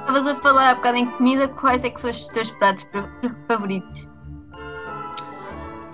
Estavas 0.00 0.26
a 0.26 0.36
falar 0.42 0.70
há 0.72 0.74
bocado 0.74 0.98
em 0.98 1.06
comida, 1.06 1.48
quais 1.48 1.82
é 1.82 1.88
que 1.88 1.98
são 1.98 2.10
os 2.10 2.28
teus 2.28 2.50
pratos 2.50 2.86
favoritos? 3.48 4.13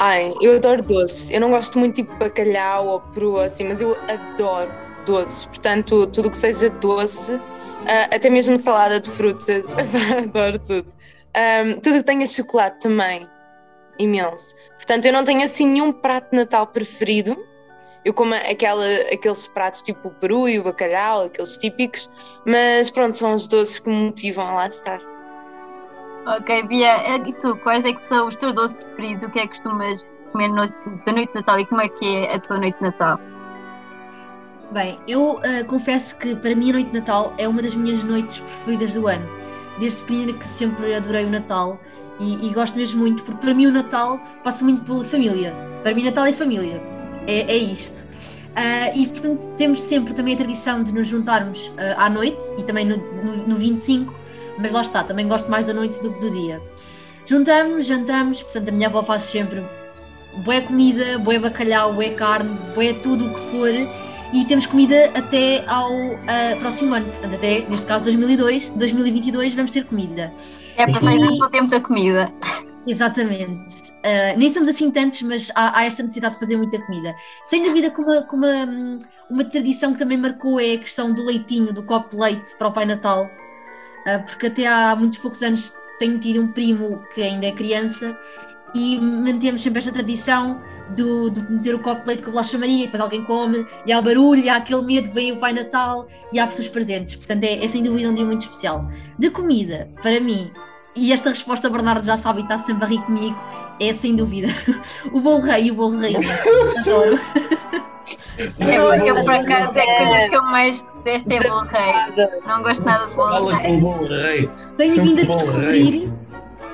Ai, 0.02 0.32
eu 0.40 0.56
adoro 0.56 0.82
doces. 0.82 1.30
Eu 1.30 1.42
não 1.42 1.50
gosto 1.50 1.78
muito 1.78 1.96
tipo 1.96 2.16
bacalhau 2.16 2.86
ou 2.86 3.00
peru 3.00 3.38
assim, 3.38 3.64
mas 3.64 3.82
eu 3.82 3.94
adoro 4.08 4.72
doces. 5.04 5.44
Portanto, 5.44 6.06
tudo 6.06 6.30
que 6.30 6.38
seja 6.38 6.70
doce, 6.70 7.38
ah, 7.86 8.08
até 8.10 8.30
mesmo 8.30 8.56
salada 8.56 8.98
de 8.98 9.10
frutas, 9.10 9.76
adoro 10.24 10.58
tudo. 10.58 10.90
Ahm, 11.34 11.80
tudo 11.82 11.98
que 11.98 12.04
tenha 12.04 12.26
chocolate 12.26 12.78
também, 12.80 13.28
imenso. 13.98 14.54
Portanto, 14.76 15.04
eu 15.04 15.12
não 15.12 15.22
tenho 15.22 15.44
assim 15.44 15.66
nenhum 15.66 15.92
prato 15.92 16.30
de 16.30 16.36
Natal 16.38 16.66
preferido. 16.68 17.36
Eu 18.02 18.14
como 18.14 18.34
aquela, 18.34 18.86
aqueles 19.12 19.46
pratos 19.48 19.82
tipo 19.82 20.08
o 20.08 20.10
peru 20.12 20.48
e 20.48 20.58
o 20.58 20.64
bacalhau, 20.64 21.24
aqueles 21.24 21.58
típicos, 21.58 22.10
mas 22.46 22.88
pronto, 22.88 23.14
são 23.14 23.34
os 23.34 23.46
doces 23.46 23.78
que 23.78 23.90
me 23.90 24.06
motivam 24.06 24.46
a 24.48 24.52
lá 24.54 24.66
estar. 24.66 25.09
Ok, 26.26 26.66
Bia, 26.66 27.18
e 27.26 27.32
tu, 27.32 27.56
quais 27.58 27.84
é 27.84 27.92
que 27.92 28.02
são 28.02 28.28
os 28.28 28.36
teus 28.36 28.52
doces 28.52 28.76
preferidos? 28.76 29.24
O 29.24 29.30
que 29.30 29.38
é 29.38 29.42
que 29.42 29.48
costumas 29.48 30.06
comer 30.32 30.48
da 30.48 31.12
noite 31.12 31.32
de 31.32 31.34
Natal 31.34 31.58
e 31.58 31.66
como 31.66 31.80
é 31.80 31.88
que 31.88 32.16
é 32.16 32.34
a 32.34 32.40
tua 32.40 32.58
noite 32.58 32.76
de 32.76 32.82
Natal? 32.84 33.18
Bem, 34.70 34.98
eu 35.08 35.40
ah, 35.42 35.64
confesso 35.64 36.16
que 36.18 36.36
para 36.36 36.54
mim 36.54 36.70
a 36.70 36.72
noite 36.74 36.90
de 36.90 36.98
Natal 36.98 37.34
é 37.38 37.48
uma 37.48 37.62
das 37.62 37.74
minhas 37.74 38.04
noites 38.04 38.40
preferidas 38.40 38.94
do 38.94 39.08
ano. 39.08 39.26
Desde 39.80 40.04
pequena 40.04 40.32
que 40.34 40.46
sempre 40.46 40.94
adorei 40.94 41.24
o 41.24 41.30
Natal 41.30 41.80
e, 42.20 42.46
e 42.46 42.52
gosto 42.52 42.76
mesmo 42.76 43.00
muito, 43.00 43.24
porque 43.24 43.40
para 43.40 43.54
mim 43.54 43.66
o 43.66 43.72
Natal 43.72 44.20
passa 44.44 44.62
muito 44.62 44.84
pela 44.84 45.02
família. 45.02 45.54
Para 45.82 45.94
mim 45.94 46.04
Natal 46.04 46.26
é 46.26 46.32
família, 46.32 46.82
é, 47.26 47.50
é 47.50 47.56
isto. 47.56 48.06
Ah, 48.56 48.94
e 48.94 49.06
portanto 49.08 49.48
temos 49.56 49.80
sempre 49.80 50.12
também 50.12 50.34
a 50.34 50.36
tradição 50.36 50.82
de 50.82 50.92
nos 50.92 51.08
juntarmos 51.08 51.72
ah, 51.78 52.04
à 52.04 52.10
noite 52.10 52.44
e 52.58 52.62
também 52.62 52.84
no, 52.84 52.98
no, 53.24 53.48
no 53.48 53.56
25, 53.56 54.19
mas 54.60 54.72
lá 54.72 54.82
está, 54.82 55.02
também 55.02 55.26
gosto 55.26 55.50
mais 55.50 55.64
da 55.64 55.72
noite 55.72 56.00
do 56.00 56.12
que 56.12 56.20
do 56.20 56.30
dia. 56.30 56.60
Juntamos, 57.26 57.86
jantamos, 57.86 58.42
portanto 58.42 58.68
a 58.68 58.72
minha 58.72 58.88
avó 58.88 59.02
faz 59.02 59.22
sempre 59.22 59.64
boa 60.44 60.60
comida, 60.62 61.18
boa 61.18 61.38
bacalhau, 61.38 61.94
boa 61.94 62.10
carne, 62.10 62.56
boa 62.74 62.94
tudo 62.94 63.26
o 63.26 63.34
que 63.34 63.40
for 63.50 63.70
e 64.32 64.44
temos 64.44 64.66
comida 64.66 65.10
até 65.14 65.64
ao 65.66 65.92
ah, 65.92 66.56
próximo 66.60 66.94
ano, 66.94 67.06
portanto 67.06 67.34
até 67.34 67.66
neste 67.68 67.86
caso 67.86 68.04
2002, 68.04 68.68
2022 68.70 69.54
vamos 69.54 69.70
ter 69.70 69.84
comida. 69.84 70.32
É 70.76 70.86
passar 70.86 71.16
E- 71.16 71.24
o 71.24 71.48
tempo 71.48 71.68
da 71.68 71.80
comida. 71.80 72.32
Exatamente. 72.86 73.92
Ah, 74.04 74.34
nem 74.36 74.48
somos 74.48 74.68
assim 74.68 74.90
tantos, 74.90 75.22
mas 75.22 75.50
há, 75.54 75.78
há 75.78 75.84
esta 75.84 76.02
necessidade 76.02 76.34
de 76.34 76.40
fazer 76.40 76.56
muita 76.56 76.78
comida. 76.86 77.14
Sem 77.44 77.62
dúvida 77.62 77.90
que 77.90 78.00
uma, 78.00 78.26
uma, 78.32 78.98
uma 79.28 79.44
tradição 79.44 79.92
que 79.92 79.98
também 79.98 80.16
marcou 80.16 80.60
é 80.60 80.74
a 80.74 80.78
questão 80.78 81.12
do 81.12 81.24
leitinho, 81.24 81.72
do 81.72 81.82
copo 81.82 82.10
de 82.10 82.16
leite 82.16 82.54
para 82.56 82.68
o 82.68 82.72
Pai 82.72 82.86
Natal, 82.86 83.28
porque 84.26 84.46
até 84.46 84.66
há 84.66 84.94
muitos 84.96 85.18
poucos 85.18 85.42
anos 85.42 85.72
tenho 85.98 86.18
tido 86.18 86.42
um 86.42 86.48
primo 86.48 87.04
que 87.14 87.22
ainda 87.22 87.46
é 87.46 87.52
criança 87.52 88.18
e 88.74 88.98
mantemos 88.98 89.62
sempre 89.62 89.80
esta 89.80 89.92
tradição 89.92 90.60
do, 90.96 91.30
de 91.30 91.40
meter 91.52 91.74
o 91.74 91.78
copo 91.78 92.02
de 92.02 92.08
leite 92.08 92.22
com 92.22 92.30
a 92.30 92.32
bolacha 92.32 92.58
Maria, 92.58 92.84
depois 92.84 93.00
alguém 93.00 93.24
come, 93.24 93.66
e 93.86 93.92
há 93.92 94.00
barulho, 94.00 94.42
e 94.42 94.48
há 94.48 94.56
aquele 94.56 94.82
medo 94.82 95.08
que 95.08 95.14
vem 95.14 95.32
o 95.32 95.36
Pai 95.36 95.52
Natal 95.52 96.06
e 96.32 96.38
há 96.38 96.46
pessoas 96.46 96.68
presentes. 96.68 97.16
Portanto, 97.16 97.44
é, 97.44 97.64
é 97.64 97.68
sem 97.68 97.82
dúvida 97.82 98.08
um 98.08 98.14
dia 98.14 98.24
muito 98.24 98.42
especial. 98.42 98.88
De 99.18 99.30
comida, 99.30 99.88
para 100.02 100.20
mim, 100.20 100.50
e 100.96 101.12
esta 101.12 101.30
resposta 101.30 101.70
Bernardo 101.70 102.04
já 102.04 102.16
sabe 102.16 102.40
e 102.40 102.42
está 102.42 102.58
sempre 102.58 102.84
a 102.84 102.88
rir 102.88 103.02
comigo, 103.02 103.38
é 103.80 103.92
sem 103.92 104.16
dúvida 104.16 104.48
o 105.12 105.20
bolo 105.20 105.40
rei 105.40 105.70
o 105.70 105.74
bolo 105.74 105.98
rainha. 105.98 106.20
Adoro. 106.80 107.20
Eu, 108.58 108.94
eu 108.94 109.24
por 109.24 109.34
acaso 109.34 109.78
é 109.78 109.82
a 109.82 110.06
coisa 110.06 110.28
que 110.28 110.36
eu 110.36 110.42
mais 110.42 110.82
detesto 111.04 111.32
é 111.32 111.48
bolo 111.48 111.66
rei. 111.66 112.28
Não 112.46 112.62
gosto 112.62 112.84
nada 112.84 113.06
de 113.06 113.16
bolo 113.16 113.30
Fala 113.30 113.54
rei. 113.56 113.70
com 113.70 113.76
o 113.76 113.80
bom 113.80 114.04
rei. 114.06 114.50
Tenho 114.76 114.90
Sempre 114.90 115.08
vindo 115.10 115.20
a 115.20 115.24
descobrir. 115.24 116.12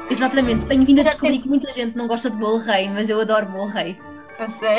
Exatamente, 0.09 0.67
tenho 0.67 0.85
vindo 0.85 1.01
a 1.01 1.05
descobrir 1.05 1.39
que 1.41 1.49
muita 1.49 1.73
gente 1.73 1.97
não 1.97 2.07
gosta 2.07 2.31
de 2.31 2.37
bolo 2.37 2.59
rei, 2.59 2.89
mas 2.91 3.09
eu 3.11 3.21
adoro 3.21 3.47
bolo 3.47 3.67
rei. 3.67 3.99
Eu 4.39 4.49
sei. 4.51 4.79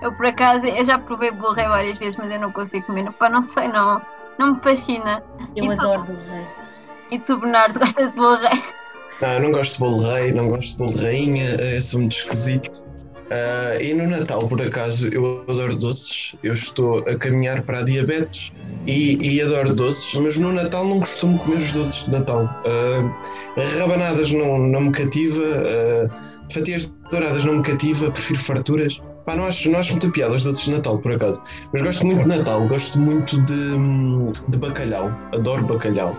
Eu 0.00 0.12
por 0.14 0.24
acaso, 0.26 0.66
eu 0.66 0.84
já 0.84 0.98
provei 0.98 1.30
bolo 1.32 1.52
rei 1.54 1.66
várias 1.68 1.98
vezes, 1.98 2.16
mas 2.16 2.30
eu 2.30 2.40
não 2.40 2.50
consigo 2.52 2.86
comer. 2.86 3.10
Pá, 3.12 3.28
não 3.28 3.42
sei, 3.42 3.68
não. 3.68 4.00
Não 4.38 4.54
me 4.54 4.60
fascina. 4.62 5.22
Eu 5.54 5.64
E 5.64 5.76
tu? 5.76 5.82
adoro 5.82 6.04
bolo 6.04 6.18
rei. 6.30 6.46
E 7.10 7.18
tu, 7.18 7.38
Bernardo, 7.38 7.78
gostas 7.78 8.08
de 8.10 8.14
bolo 8.16 8.36
rei? 8.36 8.62
Não, 9.20 9.28
eu 9.34 9.40
não 9.40 9.52
gosto 9.52 9.72
de 9.74 9.78
bolo 9.80 10.12
rei, 10.12 10.32
não 10.32 10.48
gosto 10.48 10.70
de 10.70 10.76
bolo 10.78 10.96
rainha, 11.02 11.56
é 11.60 11.80
sou 11.80 12.00
muito 12.00 12.16
esquisito. 12.16 12.82
Ah, 13.32 13.78
e 13.80 13.94
no 13.94 14.06
Natal, 14.06 14.46
por 14.46 14.60
acaso, 14.60 15.08
eu 15.08 15.42
adoro 15.48 15.74
doces. 15.74 16.34
Eu 16.42 16.52
estou 16.52 16.98
a 16.98 17.16
caminhar 17.16 17.62
para 17.62 17.78
a 17.78 17.82
diabetes 17.82 18.52
e, 18.86 19.16
e 19.26 19.40
adoro 19.40 19.74
doces, 19.74 20.14
mas 20.20 20.36
no 20.36 20.52
Natal 20.52 20.84
não 20.84 21.00
costumo 21.00 21.38
comer 21.38 21.62
os 21.62 21.72
doces 21.72 22.04
de 22.04 22.10
Natal. 22.10 22.46
Ah, 22.66 23.78
rabanadas 23.78 24.30
não, 24.30 24.58
não 24.58 24.82
me 24.82 24.92
cativa, 24.92 25.42
ah, 25.42 26.44
fatias 26.52 26.94
douradas 27.10 27.42
não 27.44 27.54
me 27.54 27.62
cativa, 27.62 28.10
prefiro 28.10 28.38
farturas. 28.38 29.00
Pá, 29.24 29.34
não 29.34 29.46
acho, 29.46 29.70
não 29.70 29.78
acho 29.78 29.92
muita 29.92 30.10
piada 30.10 30.34
os 30.34 30.44
doces 30.44 30.64
de 30.64 30.72
Natal, 30.72 30.98
por 30.98 31.12
acaso. 31.12 31.40
Mas 31.72 31.80
gosto 31.80 32.04
muito 32.04 32.22
de 32.22 32.28
Natal, 32.28 32.68
gosto 32.68 32.98
muito 32.98 33.40
de, 33.44 33.76
de 34.48 34.58
bacalhau. 34.58 35.10
Adoro 35.32 35.64
bacalhau. 35.64 36.14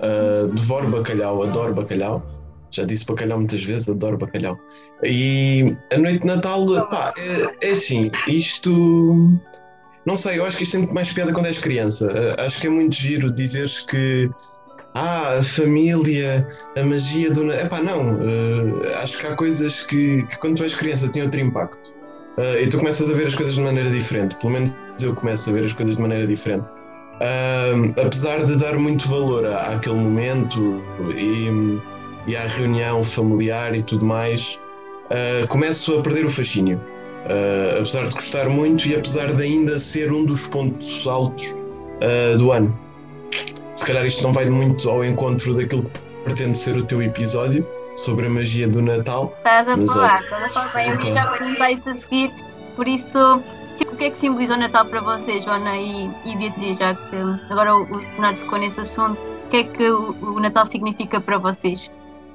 Ah, 0.00 0.46
devoro 0.54 0.86
bacalhau, 0.88 1.42
adoro 1.42 1.74
bacalhau. 1.74 2.22
Já 2.72 2.84
disse 2.84 3.04
bacalhau 3.04 3.38
muitas 3.38 3.62
vezes, 3.62 3.88
adoro 3.88 4.16
bacalhau. 4.16 4.58
E 5.04 5.64
a 5.92 5.98
noite 5.98 6.20
de 6.20 6.26
Natal, 6.26 6.64
pá, 6.88 7.12
é, 7.60 7.68
é 7.68 7.70
assim, 7.72 8.10
isto. 8.26 9.38
Não 10.06 10.16
sei, 10.16 10.38
eu 10.38 10.46
acho 10.46 10.56
que 10.56 10.64
isto 10.64 10.72
tem 10.72 10.80
muito 10.80 10.94
mais 10.94 11.12
piada 11.12 11.32
quando 11.32 11.46
és 11.46 11.58
criança. 11.58 12.10
Ah, 12.38 12.46
acho 12.46 12.60
que 12.60 12.66
é 12.66 12.70
muito 12.70 12.96
giro 12.96 13.30
dizeres 13.30 13.80
que. 13.80 14.28
Ah, 14.94 15.38
a 15.38 15.44
família, 15.44 16.46
a 16.76 16.82
magia 16.82 17.30
do. 17.30 17.50
É 17.52 17.66
pá, 17.66 17.80
não. 17.82 18.18
ah, 18.94 19.02
acho 19.02 19.18
que 19.18 19.26
há 19.26 19.36
coisas 19.36 19.84
que, 19.84 20.22
que 20.26 20.38
quando 20.38 20.56
tu 20.56 20.64
és 20.64 20.74
criança 20.74 21.10
têm 21.10 21.22
outro 21.22 21.40
impacto. 21.40 21.78
Ah, 22.38 22.58
e 22.58 22.66
tu 22.68 22.78
começas 22.78 23.10
a 23.10 23.14
ver 23.14 23.26
as 23.26 23.34
coisas 23.34 23.54
de 23.54 23.60
maneira 23.60 23.90
diferente. 23.90 24.34
Pelo 24.36 24.54
menos 24.54 24.74
eu 25.00 25.14
começo 25.14 25.50
a 25.50 25.52
ver 25.52 25.64
as 25.66 25.74
coisas 25.74 25.96
de 25.96 26.00
maneira 26.02 26.26
diferente. 26.26 26.64
Ah, 27.20 28.02
apesar 28.02 28.44
de 28.46 28.56
dar 28.56 28.78
muito 28.78 29.06
valor 29.08 29.46
à- 29.46 29.74
àquele 29.74 29.96
momento 29.96 30.82
e, 31.16 31.48
e 32.26 32.36
à 32.36 32.46
reunião 32.46 33.02
familiar 33.02 33.74
e 33.74 33.82
tudo 33.82 34.04
mais, 34.04 34.58
ah, 35.10 35.46
começo 35.48 35.98
a 35.98 36.02
perder 36.02 36.24
o 36.24 36.30
fascínio. 36.30 36.80
Ah, 37.28 37.78
apesar 37.78 38.04
de 38.04 38.12
gostar 38.12 38.48
muito 38.48 38.86
e 38.88 38.94
apesar 38.94 39.32
de 39.32 39.42
ainda 39.42 39.78
ser 39.78 40.12
um 40.12 40.24
dos 40.24 40.46
pontos 40.46 41.06
altos 41.06 41.54
ah, 42.02 42.36
do 42.36 42.52
ano. 42.52 42.76
Se 43.74 43.86
calhar 43.86 44.04
isto 44.04 44.22
não 44.22 44.32
vai 44.32 44.46
muito 44.46 44.88
ao 44.88 45.04
encontro 45.04 45.54
daquilo 45.54 45.84
que 45.84 46.00
pretende 46.24 46.58
ser 46.58 46.76
o 46.76 46.84
teu 46.84 47.02
episódio 47.02 47.66
sobre 47.96 48.26
a 48.26 48.30
magia 48.30 48.68
do 48.68 48.80
Natal. 48.80 49.34
Estás 49.38 49.68
a 49.68 49.76
Mas, 49.76 49.92
falar, 49.92 50.22
estás 50.22 50.56
a 50.56 50.60
falar 50.60 50.74
bem. 50.74 50.90
Eu 50.90 51.00
ia 51.00 51.12
já 51.12 51.26
perguntar 51.26 51.70
isso 51.70 51.90
a 51.90 51.94
seguir. 51.94 52.32
Por 52.76 52.88
isso, 52.88 53.40
tipo, 53.76 53.92
o 53.92 53.96
que 53.96 54.04
é 54.04 54.10
que 54.10 54.18
simboliza 54.18 54.54
o 54.54 54.58
Natal 54.58 54.86
para 54.86 55.00
vocês, 55.00 55.44
Joana 55.44 55.76
e, 55.76 56.10
e 56.24 56.36
Beatriz, 56.36 56.78
já 56.78 56.94
que 56.94 57.16
agora 57.50 57.76
o, 57.76 57.82
o 57.82 57.98
Bernardo 57.98 58.38
tocou 58.38 58.58
nesse 58.58 58.80
assunto? 58.80 59.20
O 59.20 59.48
que 59.50 59.58
é 59.58 59.64
que 59.64 59.90
o, 59.90 60.14
o 60.22 60.40
Natal 60.40 60.64
significa 60.64 61.20
para 61.20 61.36
vocês? 61.36 61.90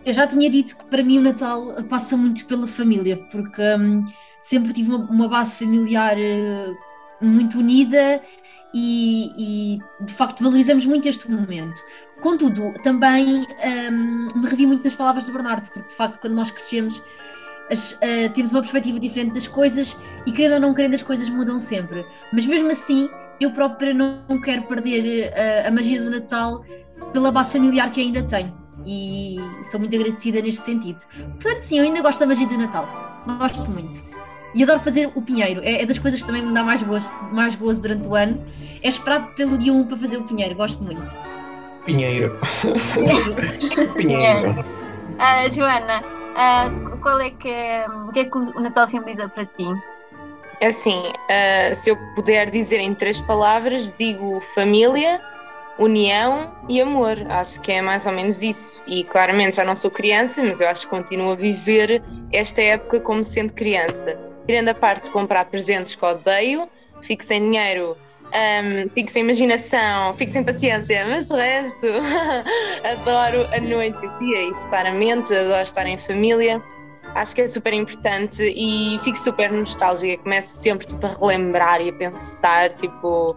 Eu 0.08 0.14
já 0.14 0.26
tinha 0.26 0.50
dito 0.50 0.78
que 0.78 0.86
para 0.86 1.04
mim 1.04 1.18
o 1.18 1.22
Natal 1.22 1.84
passa 1.90 2.16
muito 2.16 2.46
pela 2.46 2.66
família, 2.66 3.18
porque 3.30 3.62
hum, 3.62 4.06
sempre 4.42 4.72
tive 4.72 4.90
uma, 4.90 5.00
uma 5.00 5.28
base 5.28 5.58
familiar 5.58 6.18
eh, 6.18 6.74
muito 7.20 7.60
unida 7.60 8.22
e, 8.74 9.34
e, 9.38 10.06
de 10.06 10.14
facto 10.14 10.42
valorizamos 10.42 10.86
muito 10.86 11.10
este 11.10 11.30
momento. 11.30 11.84
Contudo, 12.22 12.74
também 12.84 13.46
hum, 13.92 14.30
me 14.34 14.48
revi 14.48 14.66
muito 14.66 14.86
nas 14.86 14.96
palavras 14.96 15.26
do 15.26 15.34
Bernardo, 15.34 15.70
porque 15.72 15.90
de 15.90 15.96
facto 15.96 16.22
quando 16.22 16.36
nós 16.36 16.52
crescemos 16.52 17.04
as- 17.70 18.00
ah, 18.02 18.30
temos 18.34 18.52
uma 18.52 18.62
perspectiva 18.62 19.02
diferente 19.02 19.34
das 19.34 19.46
coisas 19.46 19.94
e 20.26 20.32
querendo 20.32 20.54
ou 20.54 20.60
não 20.62 20.74
querendo 20.74 20.94
as 20.94 21.04
coisas 21.04 21.28
mudam 21.28 21.60
sempre. 21.60 22.06
Mas 22.32 22.46
mesmo 22.46 22.72
assim, 22.72 23.10
eu 23.42 23.52
própria 23.52 23.94
não, 23.94 24.40
quero 24.42 24.64
perder 24.68 25.34
ah, 25.36 25.68
a 25.68 25.72
magia 25.72 26.02
do 26.02 26.10
Natal 26.10 26.64
pela 27.12 27.30
base 27.30 27.52
familiar 27.52 27.92
que 27.92 28.00
ainda 28.00 28.24
tenho. 28.24 28.67
E 28.86 29.38
sou 29.70 29.80
muito 29.80 29.96
agradecida 29.96 30.42
neste 30.42 30.64
sentido. 30.64 31.00
Portanto, 31.42 31.64
sim, 31.64 31.80
eu 31.80 31.84
ainda 31.84 32.02
gosto 32.02 32.20
da 32.20 32.26
magia 32.28 32.48
do 32.48 32.58
Natal. 32.58 32.88
Gosto 33.40 33.70
muito. 33.70 34.02
E 34.56 34.64
adoro 34.64 34.80
fazer 34.80 35.12
o 35.14 35.22
pinheiro. 35.22 35.62
É, 35.64 35.82
é 35.82 35.86
das 35.86 36.00
coisas 36.00 36.22
que 36.22 36.26
também 36.26 36.46
me 36.46 36.54
dá 36.54 36.64
mais 36.64 36.82
gosto, 36.82 37.14
mais 37.32 37.56
gozo 37.56 37.82
durante 37.82 38.08
o 38.08 38.16
ano. 38.16 38.44
É 38.82 38.88
esperar 38.88 39.34
pelo 39.36 39.58
dia 39.58 39.74
1 39.74 39.88
para 39.88 39.98
fazer 39.98 40.18
o 40.18 40.24
pinheiro. 40.24 40.56
Gosto 40.56 40.84
muito. 40.84 41.02
Pinheiro. 41.86 42.40
Pinheiro. 43.96 44.66
Ah, 45.20 45.50
Joana, 45.50 46.04
ah, 46.36 46.70
qual 47.02 47.20
é 47.20 47.32
que 47.32 47.50
é, 47.50 47.88
o 47.88 48.12
que 48.12 48.20
é 48.20 48.26
que 48.26 48.38
o 48.38 48.60
Natal 48.60 48.88
simboliza 48.88 49.28
para 49.28 49.46
ti? 49.46 49.66
É 50.62 50.68
assim, 50.68 51.12
ah, 51.28 51.74
se 51.74 51.90
eu 51.90 51.98
puder 52.14 52.52
dizer 52.52 52.80
em 52.80 52.94
três 52.94 53.20
palavras, 53.20 53.92
digo 53.98 54.40
família, 54.54 55.20
união 55.80 56.52
e 56.68 56.82
amor. 56.82 57.18
Acho 57.30 57.62
que 57.62 57.72
é 57.72 57.82
mais 57.82 58.06
ou 58.06 58.14
menos 58.14 58.42
isso. 58.42 58.84
E 58.88 59.04
claramente 59.04 59.58
já 59.58 59.66
não 59.66 59.76
sou 59.76 59.92
criança, 59.92 60.42
mas 60.44 60.62
eu 60.62 60.68
acho 60.68 60.84
que 60.84 60.90
continuo 60.90 61.32
a 61.32 61.36
viver 61.36 62.04
esta 62.32 62.62
época 62.62 63.00
como 63.00 63.24
sendo 63.24 63.54
criança. 63.54 64.18
Tirando 64.46 64.70
a 64.70 64.74
parte 64.74 65.06
de 65.06 65.12
comprar 65.12 65.46
presentes 65.46 65.96
que 65.96 66.06
odeio, 66.06 66.70
fico 67.02 67.24
sem 67.24 67.42
dinheiro, 67.42 67.98
ahm, 68.34 68.90
fico 68.94 69.12
sem 69.12 69.24
imaginação, 69.24 70.14
fico 70.14 70.32
sem 70.32 70.44
paciência, 70.44 71.06
mas 71.06 71.26
de 71.26 71.36
resto 71.36 71.86
adoro 72.84 73.46
a 73.54 73.60
noite 73.60 74.04
e 74.04 74.08
o 74.08 74.20
dia, 74.20 74.50
isso 74.50 74.68
claramente, 74.70 75.34
adoro 75.34 75.62
estar 75.62 75.86
em 75.86 75.98
família. 75.98 76.62
Acho 77.18 77.34
que 77.34 77.42
é 77.42 77.48
super 77.48 77.74
importante 77.74 78.44
e 78.44 79.00
fico 79.00 79.18
super 79.18 79.52
nostálgica. 79.52 80.22
Começo 80.22 80.58
sempre 80.58 80.86
tipo, 80.86 81.04
a 81.04 81.10
relembrar 81.10 81.82
e 81.82 81.90
a 81.90 81.94
pensar, 81.94 82.76
tipo, 82.76 83.36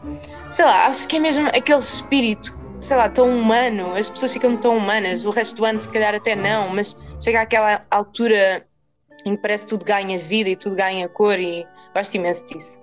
sei 0.50 0.66
lá, 0.66 0.86
acho 0.86 1.08
que 1.08 1.16
é 1.16 1.18
mesmo 1.18 1.48
aquele 1.48 1.78
espírito, 1.78 2.58
sei 2.80 2.96
lá, 2.96 3.08
tão 3.08 3.26
humano. 3.26 3.96
As 3.96 4.10
pessoas 4.10 4.32
ficam 4.34 4.54
tão 4.56 4.76
humanas, 4.76 5.24
o 5.24 5.30
resto 5.30 5.56
do 5.56 5.64
ano, 5.64 5.80
se 5.80 5.88
calhar, 5.88 6.14
até 6.14 6.36
não, 6.36 6.68
mas 6.68 6.98
chega 7.18 7.40
àquela 7.40 7.82
altura 7.90 8.66
em 9.24 9.34
que 9.34 9.40
parece 9.40 9.64
que 9.64 9.70
tudo 9.70 9.84
ganha 9.84 10.18
vida 10.18 10.50
e 10.50 10.56
tudo 10.56 10.76
ganha 10.76 11.08
cor 11.08 11.38
e 11.38 11.66
gosto 11.94 12.14
imenso 12.14 12.44
disso. 12.44 12.78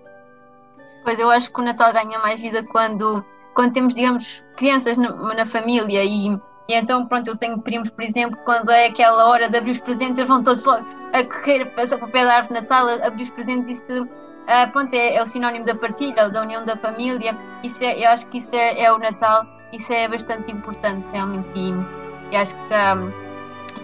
Pois 1.03 1.19
eu 1.19 1.29
acho 1.29 1.51
que 1.51 1.61
o 1.61 1.63
Natal 1.63 1.93
ganha 1.93 2.17
mais 2.19 2.39
vida 2.39 2.63
quando, 2.63 3.23
quando 3.53 3.73
temos, 3.73 3.93
digamos, 3.93 4.43
crianças 4.55 4.97
na, 4.97 5.11
na 5.35 5.45
família 5.45 6.03
e, 6.03 6.39
e 6.67 6.73
então, 6.73 7.05
pronto, 7.05 7.27
eu 7.29 7.37
tenho 7.37 7.57
primos, 7.59 7.89
por 7.89 8.03
exemplo, 8.03 8.37
quando 8.43 8.69
é 8.71 8.87
aquela 8.87 9.27
hora 9.27 9.49
de 9.49 9.57
abrir 9.57 9.71
os 9.71 9.79
presentes, 9.79 10.17
eles 10.17 10.27
vão 10.27 10.43
todos 10.43 10.63
logo 10.65 10.85
a 11.13 11.23
correr 11.23 11.65
para, 11.67 11.95
o 11.95 12.07
pé 12.09 12.25
da 12.25 12.35
árvore 12.35 12.55
de 12.55 12.61
Natal, 12.61 12.87
a 12.87 13.07
abrir 13.07 13.23
os 13.23 13.29
presentes, 13.29 13.69
isso, 13.69 14.07
ah, 14.47 14.67
pronto, 14.67 14.93
é, 14.93 15.15
é 15.15 15.23
o 15.23 15.25
sinónimo 15.25 15.65
da 15.65 15.75
partilha, 15.75 16.29
da 16.29 16.41
união 16.41 16.65
da 16.65 16.75
família, 16.75 17.37
isso 17.63 17.83
é, 17.83 18.03
eu 18.03 18.09
acho 18.09 18.27
que 18.27 18.39
isso 18.39 18.53
é, 18.53 18.83
é 18.83 18.91
o 18.91 18.97
Natal, 18.97 19.45
isso 19.71 19.93
é 19.93 20.09
bastante 20.09 20.51
importante, 20.51 21.05
realmente, 21.13 21.47
e, 21.55 21.73
e 22.31 22.35
acho 22.35 22.53
que 22.53 22.69
já, 22.69 22.97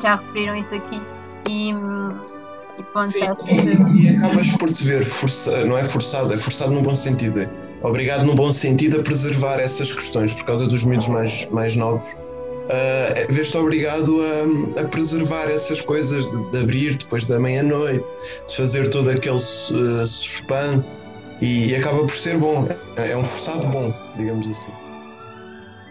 já 0.02 0.15
referiram 0.17 0.56
isso 0.56 0.76
aqui, 0.76 1.02
e, 1.48 1.69
e 1.69 2.84
pronto, 2.91 3.13
que... 3.13 3.54
E, 3.54 4.12
e 4.12 4.17
acabas 4.17 4.50
por 4.58 4.69
te 4.69 4.84
ver, 4.84 5.06
força, 5.06 5.63
não 5.63 5.78
é 5.78 5.86
forçado, 5.86 6.34
é 6.34 6.38
forçado 6.38 6.74
num 6.74 6.84
bom 6.84 6.98
sentido. 6.98 7.41
é 7.41 7.50
Obrigado 7.82 8.26
num 8.26 8.36
bom 8.36 8.52
sentido 8.52 9.00
a 9.00 9.04
preservar 9.04 9.60
essas 9.60 9.91
questões 9.91 10.34
por 10.34 10.46
causa 10.46 10.65
dos 10.67 10.86
miúdos 10.86 11.10
mais, 11.10 11.50
mais 11.50 11.76
novos. 11.76 12.23
Uh, 12.63 13.32
Vês-te 13.32 13.58
obrigado 13.58 14.19
a, 14.21 14.82
a 14.82 14.88
preservar 14.88 15.49
essas 15.49 15.82
coisas 15.82 16.30
de, 16.30 16.52
de 16.52 16.58
abrir 16.60 16.95
depois 16.95 17.26
da 17.26 17.39
meia-noite, 17.39 18.06
de 18.47 18.56
fazer 18.56 18.89
todo 18.89 19.10
aquele 19.10 19.36
uh, 19.36 20.08
suspense 20.08 21.04
e, 21.41 21.69
e 21.69 21.76
acaba 21.76 21.99
por 21.99 22.15
ser 22.15 22.38
bom. 22.38 22.67
É 22.95 23.12
é 23.12 23.17
um 23.17 23.26
forçado 23.26 23.67
bom, 23.67 23.93
digamos 24.17 24.49
assim. 24.49 24.71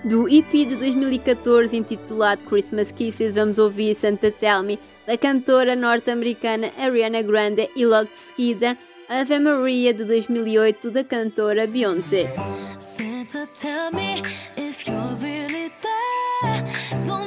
Do 0.05 0.29
EP 0.29 0.51
de 0.51 0.77
2014 0.77 1.77
intitulado 1.77 2.43
Christmas 2.45 2.91
Kisses, 2.91 3.35
vamos 3.35 3.59
ouvir 3.59 3.95
Santa 3.95 4.33
Tell 4.33 4.63
Me, 4.65 4.79
da 5.07 5.17
cantora 5.17 5.77
norte-americana 5.77 6.73
Ariana 6.77 7.23
Grande 7.23 7.71
e 7.77 7.87
logo 7.87 8.09
de 8.11 8.19
seguida 8.19 8.77
Ave 9.09 9.39
Maria 9.39 9.95
de 9.95 10.05
2008 10.05 10.91
da 10.91 11.05
cantora 11.05 11.67
Beyoncé. 11.67 12.35
Santa, 12.81 13.47
tell 16.43 17.19
me 17.19 17.22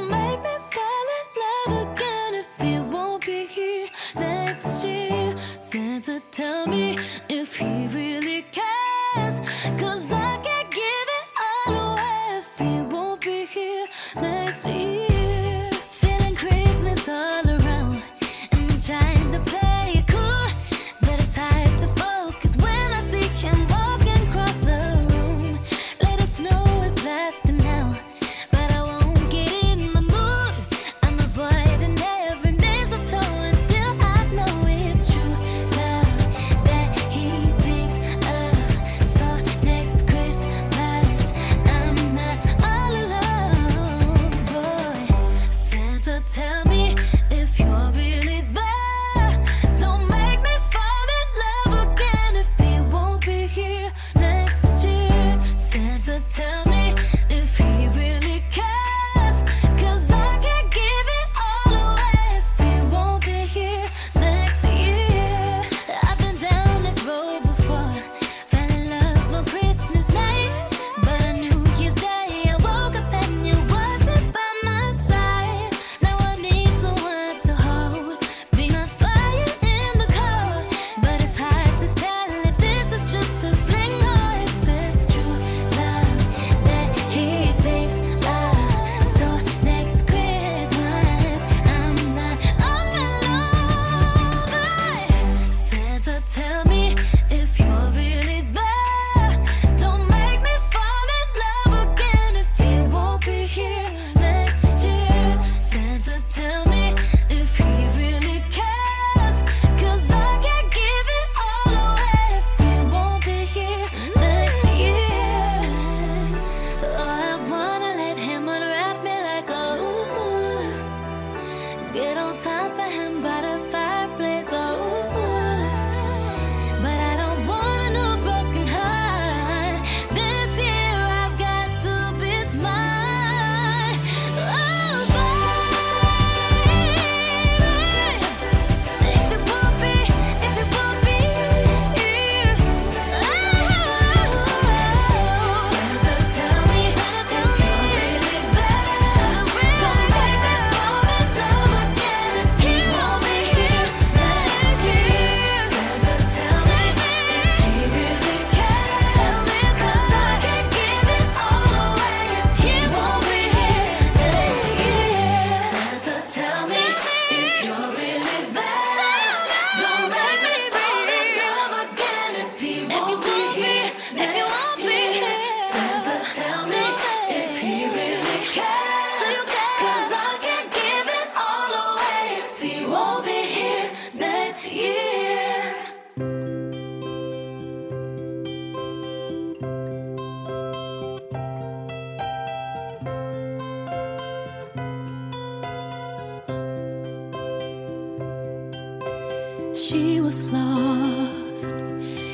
She 199.75 200.21
was 200.21 200.49
lost 200.53 201.73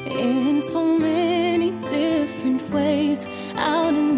in 0.06 0.62
so 0.62 1.00
many 1.00 1.72
different 1.90 2.62
ways, 2.70 3.26
out 3.56 3.96
in 3.96 4.11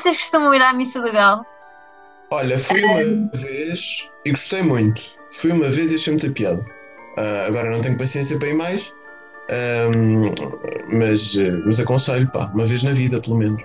Vocês 0.00 0.16
costumam 0.16 0.54
ir 0.54 0.62
à 0.62 0.72
missa 0.72 0.98
do 0.98 1.12
Galo? 1.12 1.44
Olha, 2.30 2.58
fui 2.58 2.82
uma 2.82 3.30
vez 3.34 4.08
e 4.24 4.30
gostei 4.30 4.62
muito. 4.62 5.02
Fui 5.30 5.52
uma 5.52 5.68
vez 5.68 5.92
e 5.92 5.96
achei 5.96 6.12
muita 6.12 6.30
piada. 6.30 6.64
Ah, 7.18 7.44
agora 7.46 7.70
não 7.70 7.82
tenho 7.82 7.98
paciência 7.98 8.38
para 8.38 8.48
ir 8.48 8.54
mais, 8.54 8.90
mas, 10.90 11.34
mas 11.66 11.80
aconselho, 11.80 12.26
pá, 12.28 12.50
uma 12.54 12.64
vez 12.64 12.82
na 12.82 12.92
vida, 12.92 13.20
pelo 13.20 13.36
menos. 13.36 13.62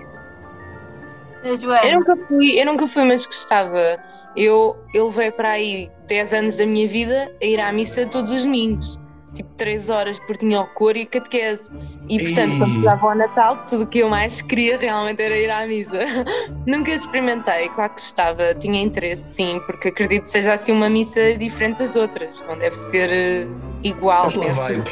Eu 1.42 1.92
nunca 1.94 2.16
fui, 2.16 2.60
eu 2.60 2.66
nunca 2.66 2.86
fui, 2.86 3.04
mas 3.04 3.24
gostava. 3.24 3.98
Eu, 4.36 4.76
eu 4.92 5.06
levei 5.06 5.30
para 5.30 5.52
aí 5.52 5.90
10 6.06 6.34
anos 6.34 6.56
da 6.56 6.66
minha 6.66 6.86
vida 6.86 7.32
a 7.40 7.44
ir 7.46 7.60
à 7.60 7.72
missa 7.72 8.04
todos 8.04 8.30
os 8.30 8.42
domingos. 8.42 9.00
Tipo 9.36 9.50
3 9.56 9.90
horas, 9.90 10.18
porque 10.20 10.46
tinha 10.46 10.60
o 10.62 10.66
cor 10.68 10.96
e 10.96 11.02
a 11.02 11.06
catequese. 11.06 11.70
E 12.08 12.18
portanto, 12.18 12.56
quando 12.58 12.72
se 12.74 12.82
dava 12.82 13.06
ao 13.10 13.14
Natal, 13.16 13.64
tudo 13.68 13.82
o 13.84 13.86
que 13.86 13.98
eu 13.98 14.08
mais 14.08 14.40
queria 14.40 14.78
realmente 14.78 15.20
era 15.22 15.36
ir 15.36 15.50
à 15.50 15.66
missa. 15.66 15.98
nunca 16.66 16.90
experimentei, 16.92 17.68
claro 17.68 17.90
que 17.94 18.00
gostava, 18.00 18.54
tinha 18.54 18.80
interesse, 18.82 19.34
sim, 19.34 19.60
porque 19.66 19.88
acredito 19.88 20.22
que 20.24 20.30
seja 20.30 20.54
assim 20.54 20.72
uma 20.72 20.88
missa 20.88 21.36
diferente 21.36 21.78
das 21.78 21.96
outras. 21.96 22.42
Não 22.48 22.56
deve 22.58 22.74
ser 22.74 23.10
eh, 23.12 23.46
igual, 23.82 24.28
É 24.28 24.32
pela 24.32 24.44
penso. 24.46 24.62
vibe. 24.62 24.90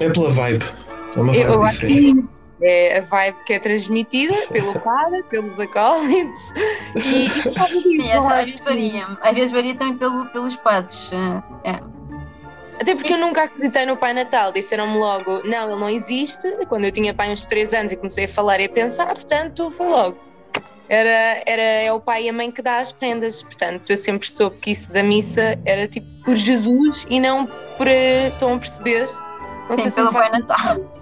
É 0.00 0.08
pela 0.10 0.30
vibe. 0.30 0.64
É 1.16 1.20
uma 1.20 1.32
vibe 1.32 1.44
Eu 1.44 1.62
acho 1.64 1.80
que 1.80 1.86
é 1.86 1.90
isso. 1.90 2.38
É 2.60 2.98
a 2.98 3.02
vibe 3.02 3.36
que 3.46 3.52
é 3.52 3.58
transmitida 3.60 4.34
pelo 4.50 4.74
padre, 4.80 5.22
pelos 5.30 5.60
acólitos 5.60 6.52
e, 7.04 7.26
e 7.26 7.28
gostava 7.42 7.68
disso, 7.68 7.82
Sim, 7.82 8.08
essa, 8.10 8.34
às 8.40 8.44
vezes 8.46 8.60
varia. 8.64 9.06
Às 9.20 9.34
vezes 9.34 9.52
varia 9.52 9.74
também 9.76 9.96
pelo, 9.98 10.26
pelos 10.26 10.56
padres. 10.56 11.10
eh, 11.12 11.42
É. 11.72 11.97
Até 12.80 12.94
porque 12.94 13.12
eu 13.12 13.18
nunca 13.18 13.44
acreditei 13.44 13.84
no 13.86 13.96
Pai 13.96 14.12
Natal. 14.12 14.52
Disseram-me 14.52 14.96
logo, 14.98 15.42
não, 15.44 15.70
ele 15.70 15.80
não 15.80 15.90
existe. 15.90 16.48
Quando 16.68 16.84
eu 16.84 16.92
tinha 16.92 17.12
pai 17.12 17.32
uns 17.32 17.44
3 17.44 17.74
anos 17.74 17.92
e 17.92 17.96
comecei 17.96 18.24
a 18.24 18.28
falar 18.28 18.60
e 18.60 18.66
a 18.66 18.68
pensar, 18.68 19.06
portanto, 19.06 19.70
foi 19.70 19.88
logo. 19.88 20.18
Era, 20.88 21.42
era 21.44 21.62
é 21.62 21.92
o 21.92 22.00
pai 22.00 22.24
e 22.24 22.28
a 22.28 22.32
mãe 22.32 22.50
que 22.50 22.62
dá 22.62 22.78
as 22.78 22.92
prendas. 22.92 23.42
Portanto, 23.42 23.90
eu 23.90 23.96
sempre 23.96 24.28
soube 24.30 24.56
que 24.58 24.70
isso 24.70 24.90
da 24.92 25.02
missa 25.02 25.58
era 25.64 25.86
tipo 25.86 26.06
por 26.24 26.34
Jesus 26.36 27.06
e 27.10 27.20
não 27.20 27.46
por. 27.76 27.86
eh, 27.86 28.28
Estão 28.28 28.54
a 28.54 28.58
perceber? 28.58 29.06
Não 29.68 29.76
Sim, 29.76 29.82
sei 29.82 29.90
se 29.90 29.96
pelo 29.96 30.12
Pai 30.12 30.30
Natal. 30.30 30.98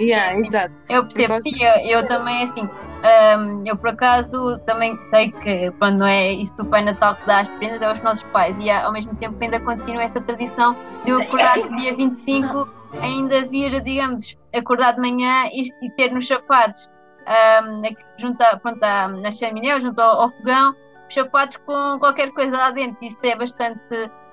Yeah, 0.00 0.36
exato. 0.38 0.74
Eu 0.90 1.04
percebo, 1.04 1.38
sim, 1.40 1.52
eu, 1.62 1.98
eu 2.00 2.08
também, 2.08 2.42
assim, 2.42 2.68
Ahm, 3.04 3.64
eu 3.66 3.76
por 3.76 3.90
acaso 3.90 4.58
também 4.64 4.96
sei 5.10 5.32
que 5.32 5.70
quando 5.72 5.98
não 5.98 6.06
é 6.06 6.32
isso 6.32 6.54
do 6.56 6.66
Pai 6.66 6.84
Natal 6.84 7.16
que 7.16 7.26
dá 7.26 7.40
as 7.40 7.48
prendas, 7.58 7.80
é 7.80 7.86
aos 7.86 8.00
nossos 8.02 8.22
pais 8.32 8.54
e 8.60 8.70
ao 8.70 8.92
mesmo 8.92 9.16
tempo 9.16 9.36
ainda 9.40 9.60
continua 9.60 10.02
essa 10.04 10.20
tradição 10.22 10.72
de 11.04 11.10
eu 11.10 11.18
acordar 11.20 11.58
no 11.58 11.74
dia 11.76 11.96
25 11.96 12.64
ainda 13.02 13.42
vir, 13.46 13.80
digamos, 13.82 14.36
acordar 14.54 14.92
de 14.92 15.00
manhã 15.00 15.46
e, 15.52 15.62
e 15.84 15.90
ter 15.96 16.12
nos 16.12 16.26
sapatos 16.28 16.88
ahm, 17.26 17.82
aqui 17.84 18.04
junto 18.18 18.40
a, 18.42 18.56
pronto, 18.58 18.82
à- 18.84 19.08
na 19.08 19.32
chaminé 19.32 19.74
ou 19.74 19.80
junto 19.80 20.00
ao, 20.00 20.22
ao 20.22 20.30
fogão 20.30 20.74
os 21.08 21.14
sapatos 21.14 21.56
com 21.66 21.98
qualquer 21.98 22.30
coisa 22.32 22.56
lá 22.56 22.70
dentro. 22.70 22.96
Isso 23.02 23.18
é 23.24 23.34
bastante, 23.36 23.80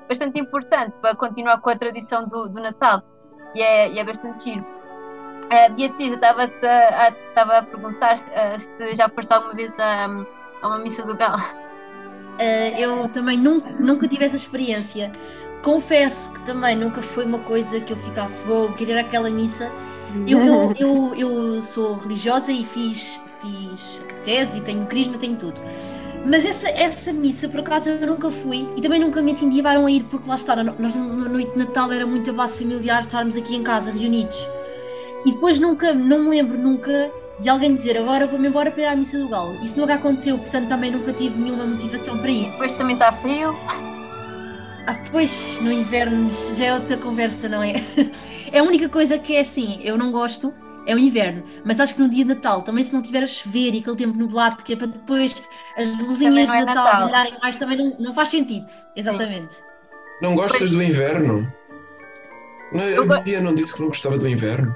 bastante 0.08 0.40
importante 0.40 0.98
para 1.02 1.16
continuar 1.16 1.60
com 1.60 1.70
a 1.72 1.76
tradição 1.78 2.28
do, 2.28 2.48
do 2.50 2.60
Natal 2.62 3.02
e 3.56 3.62
é, 3.62 3.92
e 3.92 4.00
é 4.00 4.04
bastante 4.04 4.44
giro. 4.44 4.66
Uh, 5.46 5.74
Beatriz, 5.74 6.10
eu 6.10 6.16
estava-te 6.16 6.66
a, 6.66 7.10
estava 7.10 7.58
a 7.58 7.64
perguntar 7.64 8.18
uh, 8.18 8.60
se 8.60 8.96
já 8.96 9.10
foste 9.10 9.34
alguma 9.34 9.54
vez 9.56 9.74
a, 9.80 10.06
a 10.62 10.68
uma 10.68 10.80
missa 10.80 11.04
do 11.04 11.16
Galo. 11.16 11.42
Uh, 11.42 12.78
eu 12.78 13.10
também 13.10 13.38
nunca, 13.38 13.70
nunca 13.80 14.08
tive 14.08 14.26
essa 14.26 14.36
experiência. 14.36 15.12
Confesso 15.64 16.32
que 16.32 16.42
também 16.42 16.76
nunca 16.76 17.02
foi 17.02 17.26
uma 17.26 17.40
coisa 17.40 17.82
que 17.82 17.92
eu 17.92 17.98
ficasse, 17.98 18.44
vou 18.44 18.72
querer 18.74 19.00
aquela 19.00 19.30
missa. 19.30 19.72
Eu, 20.28 20.40
eu, 20.40 20.74
eu, 20.80 21.16
eu 21.16 21.62
sou 21.62 21.96
religiosa 21.96 22.52
e 22.52 22.64
fiz, 22.64 23.20
fiz 23.42 24.00
catequese 24.08 24.60
e 24.60 24.62
tenho 24.62 24.86
crisma, 24.86 25.18
tenho 25.18 25.36
tudo. 25.38 25.62
Mas 26.26 26.46
essa, 26.46 26.70
essa 26.70 27.14
missa, 27.14 27.48
por 27.48 27.62
acaso, 27.62 27.90
eu 27.90 28.08
nunca 28.08 28.30
fui 28.30 28.68
e 28.76 28.82
também 28.82 29.00
nunca 29.00 29.22
me 29.22 29.32
incentivaram 29.32 29.86
a 29.86 29.92
ir, 29.92 30.04
porque 30.04 30.28
lá 30.28 30.36
está, 30.36 30.56
nós 30.64 30.96
na 30.96 31.30
noite 31.30 31.52
de 31.52 31.58
Natal 31.58 31.92
era 31.92 32.06
muito 32.06 32.30
a 32.30 32.34
base 32.34 32.58
familiar 32.58 33.04
estarmos 33.04 33.36
aqui 33.36 33.56
em 33.56 33.64
casa 33.64 33.92
reunidos. 33.92 34.48
E 35.26 35.32
depois 35.32 35.60
nunca, 35.60 35.94
não 35.94 36.24
me 36.24 36.30
lembro 36.30 36.58
nunca 36.58 37.12
de 37.40 37.50
alguém 37.50 37.76
dizer 37.76 37.98
agora 37.98 38.28
vou-me 38.28 38.48
embora 38.48 38.70
para 38.72 38.82
ir 38.82 38.86
à 38.86 38.96
missa 38.96 39.18
do 39.18 39.30
Galo. 39.30 39.58
Isso 39.64 39.80
nunca 39.80 39.96
aconteceu, 39.96 40.38
portanto 40.38 40.68
também 40.68 40.92
nunca 40.92 41.14
tive 41.14 41.38
nenhuma 41.38 41.66
motivação 41.66 42.18
para 42.18 42.32
ir. 42.32 42.52
Depois 42.52 42.74
também 42.74 42.96
está 42.96 43.12
frio. 43.12 43.56
Ah, 44.88 44.94
depois 45.04 45.60
no 45.62 45.72
inverno 45.72 46.30
já 46.56 46.66
é 46.66 46.74
outra 46.74 46.98
conversa, 46.98 47.48
não 47.48 47.64
é? 47.64 47.74
É 48.52 48.58
a 48.58 48.64
única 48.64 48.90
coisa 48.90 49.20
que 49.20 49.36
é 49.36 49.42
assim, 49.42 49.80
eu 49.84 49.96
não 49.96 50.12
gosto, 50.12 50.52
é 50.88 50.96
o 50.96 50.98
inverno. 50.98 51.44
Mas 51.64 51.80
acho 51.80 51.94
que 51.94 52.02
no 52.02 52.10
dia 52.10 52.26
de 52.26 52.34
Natal, 52.34 52.64
também 52.64 52.84
se 52.84 52.92
não 52.92 53.00
tiver 53.00 53.22
a 53.22 53.28
chover 53.28 53.76
e 53.76 53.78
aquele 53.78 53.96
tempo 53.96 54.18
nublado, 54.18 54.64
que 54.64 54.74
é 54.74 54.76
para 54.76 54.88
depois 54.88 55.40
as 55.78 55.88
luzinhas 56.00 56.50
é 56.50 56.58
de 56.58 56.66
Natal, 56.66 57.04
brilharem 57.04 57.38
mais, 57.40 57.58
também 57.58 57.78
não, 57.78 57.96
não 58.00 58.12
faz 58.12 58.30
sentido. 58.30 58.66
Exatamente. 58.96 59.56
Não 60.20 60.34
gostas 60.34 60.72
do 60.72 60.82
inverno? 60.82 61.48
Não, 62.72 62.84
Eu 62.84 63.06
não 63.44 63.54
disse 63.54 63.74
que 63.74 63.82
não 63.82 63.90
gostava 63.90 64.18
do 64.18 64.28
inverno. 64.28 64.76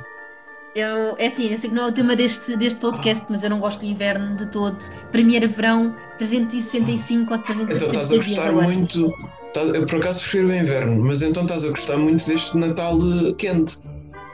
Eu, 0.75 1.15
é 1.19 1.27
assim, 1.27 1.49
eu 1.51 1.57
sei 1.57 1.69
que 1.69 1.75
não 1.75 1.83
é 1.83 1.87
o 1.89 1.91
tema 1.91 2.15
deste, 2.15 2.55
deste 2.57 2.79
podcast, 2.79 3.23
mas 3.29 3.43
eu 3.43 3.49
não 3.51 3.59
gosto 3.59 3.81
do 3.81 3.85
inverno 3.85 4.35
de 4.35 4.47
todo. 4.47 4.77
Era 5.11 5.47
verão 5.47 5.95
365 6.17 7.31
ou 7.31 7.37
Então 7.37 7.43
366 7.43 7.91
estás 7.91 8.11
a 8.11 8.15
gostar 8.15 8.51
muito. 8.51 9.13
Eu 9.75 9.85
por 9.85 9.99
acaso 9.99 10.19
prefiro 10.21 10.47
o 10.47 10.53
inverno, 10.55 11.03
mas 11.03 11.21
então 11.21 11.43
estás 11.43 11.63
a 11.63 11.69
gostar 11.69 11.97
muito 11.97 12.25
deste 12.25 12.57
Natal 12.57 12.97
eh, 12.97 13.33
quente. 13.37 13.77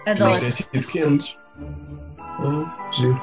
Adoro. 0.08 0.30
meus 0.32 0.40
têm 0.40 0.52
sido 0.52 0.88
quentes. 0.88 1.36
Ah, 2.22 2.90
giro. 2.94 3.22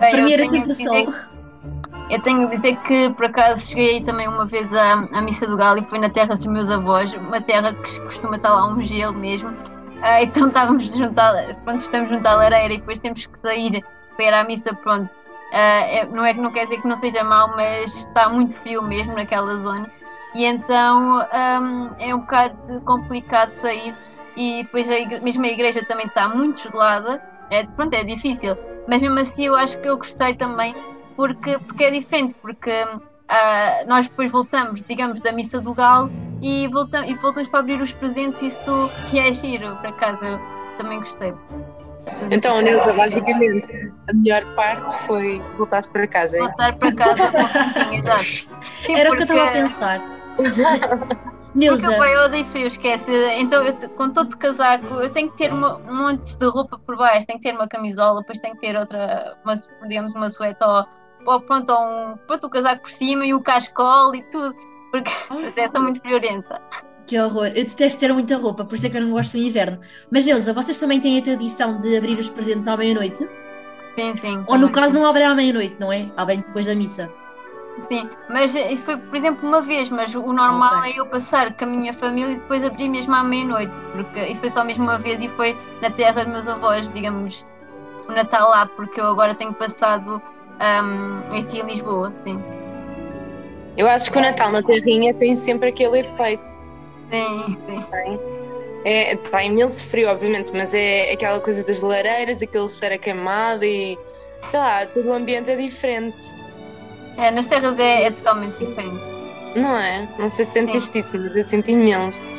Bem, 0.00 0.14
eu 0.30 0.36
tenho 0.38 0.50
sempre 0.50 0.60
de 0.62 0.68
dizer 0.68 0.84
sol. 0.88 1.06
que- 1.12 2.14
Eu 2.14 2.22
tenho 2.22 2.48
de 2.48 2.56
dizer 2.56 2.76
que 2.76 3.10
por 3.12 3.26
acaso 3.26 3.68
cheguei 3.68 3.96
aí 3.96 4.02
também 4.02 4.26
uma 4.26 4.46
vez 4.46 4.72
à, 4.72 5.06
à 5.12 5.20
Missa 5.20 5.46
do 5.46 5.54
Galo 5.58 5.80
e 5.80 5.84
foi 5.84 5.98
na 5.98 6.08
terra 6.08 6.34
dos 6.34 6.46
meus 6.46 6.70
avós, 6.70 7.12
uma 7.12 7.42
terra 7.42 7.74
que 7.74 8.00
costuma 8.00 8.36
estar 8.36 8.54
lá 8.54 8.66
um 8.72 8.80
gelo 8.82 9.12
mesmo. 9.12 9.52
Ah, 10.02 10.22
então 10.22 10.48
estávamos 10.48 10.84
junto 10.96 11.18
à, 11.18 11.32
pronto, 11.64 11.82
estamos 11.82 12.08
junto 12.08 12.26
à 12.26 12.34
lareira 12.34 12.74
e 12.74 12.78
depois 12.78 12.98
temos 12.98 13.26
que 13.26 13.38
sair 13.40 13.82
para 14.16 14.40
à 14.40 14.44
missa, 14.44 14.74
pronto. 14.74 15.10
Ah, 15.52 15.80
é- 15.86 16.06
não 16.06 16.24
é 16.24 16.34
que 16.34 16.40
não 16.40 16.52
quer 16.52 16.64
dizer 16.66 16.80
que 16.82 16.88
não 16.88 16.96
seja 16.96 17.24
mau, 17.24 17.48
mas 17.56 17.94
está 17.96 18.28
muito 18.28 18.56
frio 18.60 18.82
mesmo 18.82 19.14
naquela 19.14 19.56
zona. 19.58 19.90
E 20.34 20.44
então 20.44 21.20
ahm, 21.32 21.90
é 21.98 22.14
um 22.14 22.20
bocado 22.20 22.56
complicado 22.84 23.54
sair 23.54 23.94
e 24.36 24.62
depois 24.62 24.88
a 24.88 24.98
igre- 24.98 25.20
mesmo 25.20 25.44
a 25.44 25.48
igreja 25.48 25.84
também 25.86 26.06
está 26.06 26.28
muito 26.28 26.60
gelada. 26.60 27.20
É, 27.50 27.64
pronto, 27.64 27.94
é 27.94 28.04
difícil. 28.04 28.56
Mas 28.86 29.00
mesmo 29.00 29.18
assim 29.18 29.46
eu 29.46 29.56
acho 29.56 29.78
que 29.80 29.88
eu 29.88 29.96
gostei 29.96 30.34
também 30.34 30.74
porque, 31.16 31.58
porque 31.60 31.84
é 31.84 31.90
diferente, 31.90 32.34
porque 32.40 32.70
ah, 33.28 33.84
nós 33.86 34.06
depois 34.06 34.30
voltamos, 34.30 34.82
digamos, 34.82 35.20
da 35.20 35.32
missa 35.32 35.60
do 35.60 35.74
Galo 35.74 36.10
e, 36.42 36.68
voltam, 36.68 37.04
e 37.04 37.14
voltamos 37.14 37.48
para 37.48 37.60
abrir 37.60 37.80
os 37.80 37.92
presentes, 37.92 38.42
isso 38.42 38.90
que 39.10 39.18
é 39.18 39.32
giro, 39.32 39.76
por 39.76 39.86
acaso 39.88 40.24
eu 40.24 40.38
também 40.78 40.98
gostei. 41.00 41.32
Então, 42.30 42.60
Neuza, 42.62 42.92
basicamente, 42.94 43.92
a 44.08 44.12
melhor 44.14 44.44
parte 44.54 44.94
foi 45.06 45.40
voltar 45.58 45.86
para 45.88 46.06
casa. 46.06 46.36
é? 46.36 46.40
Voltar 46.40 46.76
para 46.76 46.94
casa 46.94 47.32
exato. 47.92 48.22
Sim, 48.86 48.94
Era 48.96 49.10
o 49.12 49.16
que 49.16 49.22
eu 49.22 49.26
estava 49.26 49.42
a 49.42 49.46
porque- 49.52 49.62
pensar. 49.62 50.00
Porque 50.36 51.28
Neuza, 51.54 51.90
pá, 51.96 52.08
eu 52.08 52.24
odeio 52.26 52.44
frio, 52.46 52.66
esquece. 52.68 53.10
Então, 53.38 53.62
eu, 53.64 53.72
todo 54.12 54.28
de 54.28 54.36
casaco, 54.36 54.94
eu 54.94 55.10
tenho 55.10 55.30
que 55.30 55.36
ter 55.38 55.52
uma- 55.52 55.76
um 55.78 55.94
monte 56.04 56.36
de 56.38 56.46
roupa 56.46 56.78
por 56.78 56.96
baixo, 56.96 57.26
tenho 57.26 57.38
que 57.40 57.48
ter 57.48 57.54
uma 57.54 57.66
camisola, 57.68 58.20
depois 58.20 58.38
tenho 58.38 58.54
que 58.54 58.60
ter 58.60 58.76
outra, 58.76 59.36
uma, 59.44 59.54
digamos, 59.88 60.14
uma 60.14 60.28
suéte 60.28 60.62
ou, 60.62 60.86
ou 61.26 61.40
pronto, 61.40 61.70
ou 61.72 61.82
um, 62.12 62.16
pronto, 62.26 62.46
o 62.46 62.50
casaco 62.50 62.82
por 62.82 62.90
cima 62.92 63.26
e 63.26 63.34
o 63.34 63.42
cascol 63.42 64.14
e 64.14 64.22
tudo, 64.30 64.54
porque 64.90 65.10
é, 65.56 65.68
sou 65.68 65.82
muito 65.82 66.00
friorenta. 66.00 66.60
que 67.06 67.18
horror. 67.18 67.46
Eu 67.48 67.64
detesto 67.64 68.00
ter 68.00 68.12
muita 68.12 68.36
roupa, 68.36 68.64
por 68.64 68.74
isso 68.74 68.86
é 68.86 68.90
que 68.90 68.96
eu 68.96 69.02
não 69.02 69.10
gosto 69.12 69.32
do 69.36 69.42
inverno. 69.42 69.80
Mas 70.10 70.24
Neuza, 70.26 70.52
vocês 70.52 70.78
também 70.78 71.00
têm 71.00 71.18
a 71.18 71.22
tradição 71.22 71.78
de 71.80 71.96
abrir 71.96 72.18
os 72.18 72.28
presentes 72.28 72.68
à 72.68 72.76
meia-noite? 72.76 73.28
Sim, 73.96 74.14
sim. 74.16 74.44
Ou 74.46 74.58
no 74.58 74.70
caso 74.70 74.94
não 74.94 75.04
abrem 75.06 75.26
à 75.26 75.34
meia-noite, 75.34 75.76
não 75.80 75.92
é? 75.92 76.10
Abrem 76.16 76.40
depois 76.40 76.66
da 76.66 76.74
missa. 76.74 77.10
Sim, 77.90 78.08
mas 78.28 78.54
isso 78.56 78.84
foi, 78.86 78.96
por 78.96 79.16
exemplo, 79.16 79.48
uma 79.48 79.60
vez, 79.60 79.88
mas 79.88 80.12
o 80.14 80.32
normal 80.32 80.78
Ok. 80.78 80.92
é 80.92 81.00
eu 81.00 81.06
passar 81.06 81.56
com 81.56 81.64
a 81.64 81.68
minha 81.68 81.94
família 81.94 82.32
e 82.32 82.36
depois 82.36 82.64
abrir 82.64 82.88
mesmo 82.88 83.14
à 83.14 83.22
meia-noite, 83.22 83.80
porque 83.92 84.20
isso 84.26 84.40
foi 84.40 84.50
só 84.50 84.64
mesmo 84.64 84.82
uma 84.82 84.98
vez 84.98 85.22
e 85.22 85.28
foi 85.30 85.56
na 85.80 85.88
terra 85.90 86.24
dos 86.24 86.32
meus 86.32 86.48
avós, 86.48 86.90
digamos, 86.92 87.46
o 88.08 88.12
Natal 88.12 88.50
lá, 88.50 88.66
porque 88.66 89.00
eu 89.00 89.06
agora 89.06 89.32
tenho 89.34 89.54
passado 89.54 90.20
ahm, 90.58 91.20
aqui 91.38 91.60
em 91.60 91.66
Lisboa, 91.66 92.10
sim. 92.14 92.42
Eu 93.78 93.88
acho 93.88 94.12
que 94.12 94.18
o 94.18 94.20
Natal 94.20 94.52
na 94.52 94.62
Terrinha 94.62 95.14
tem 95.14 95.34
sempre 95.36 95.70
aquele 95.70 96.00
efeito. 96.00 96.52
Sim, 97.10 97.56
sim. 97.66 97.86
É, 98.84 99.14
está 99.14 99.42
imenso 99.44 99.84
frio, 99.84 100.08
obviamente, 100.10 100.52
mas 100.54 100.72
é 100.74 101.12
aquela 101.12 101.40
coisa 101.40 101.64
das 101.64 101.80
lareiras, 101.80 102.42
aquele 102.42 102.68
cheiro 102.68 102.94
a 102.94 102.98
queimado 102.98 103.64
e 103.64 104.00
sei 104.42 104.60
lá, 104.60 104.86
todo 104.86 105.08
o 105.08 105.12
ambiente 105.12 105.50
é 105.50 105.56
diferente, 105.56 106.16
É, 107.16 107.30
nas 107.30 107.46
terras 107.46 107.78
é, 107.78 108.04
é 108.06 108.10
totalmente 108.10 108.58
diferente. 108.64 109.04
não 109.54 109.76
é? 109.76 110.08
Não 110.18 110.30
sei 110.30 110.44
se 110.44 110.52
sentiste 110.52 110.98
isso, 110.98 111.18
mas 111.18 111.36
eu 111.36 111.42
sinto 111.42 111.70
imenso. 111.70 112.34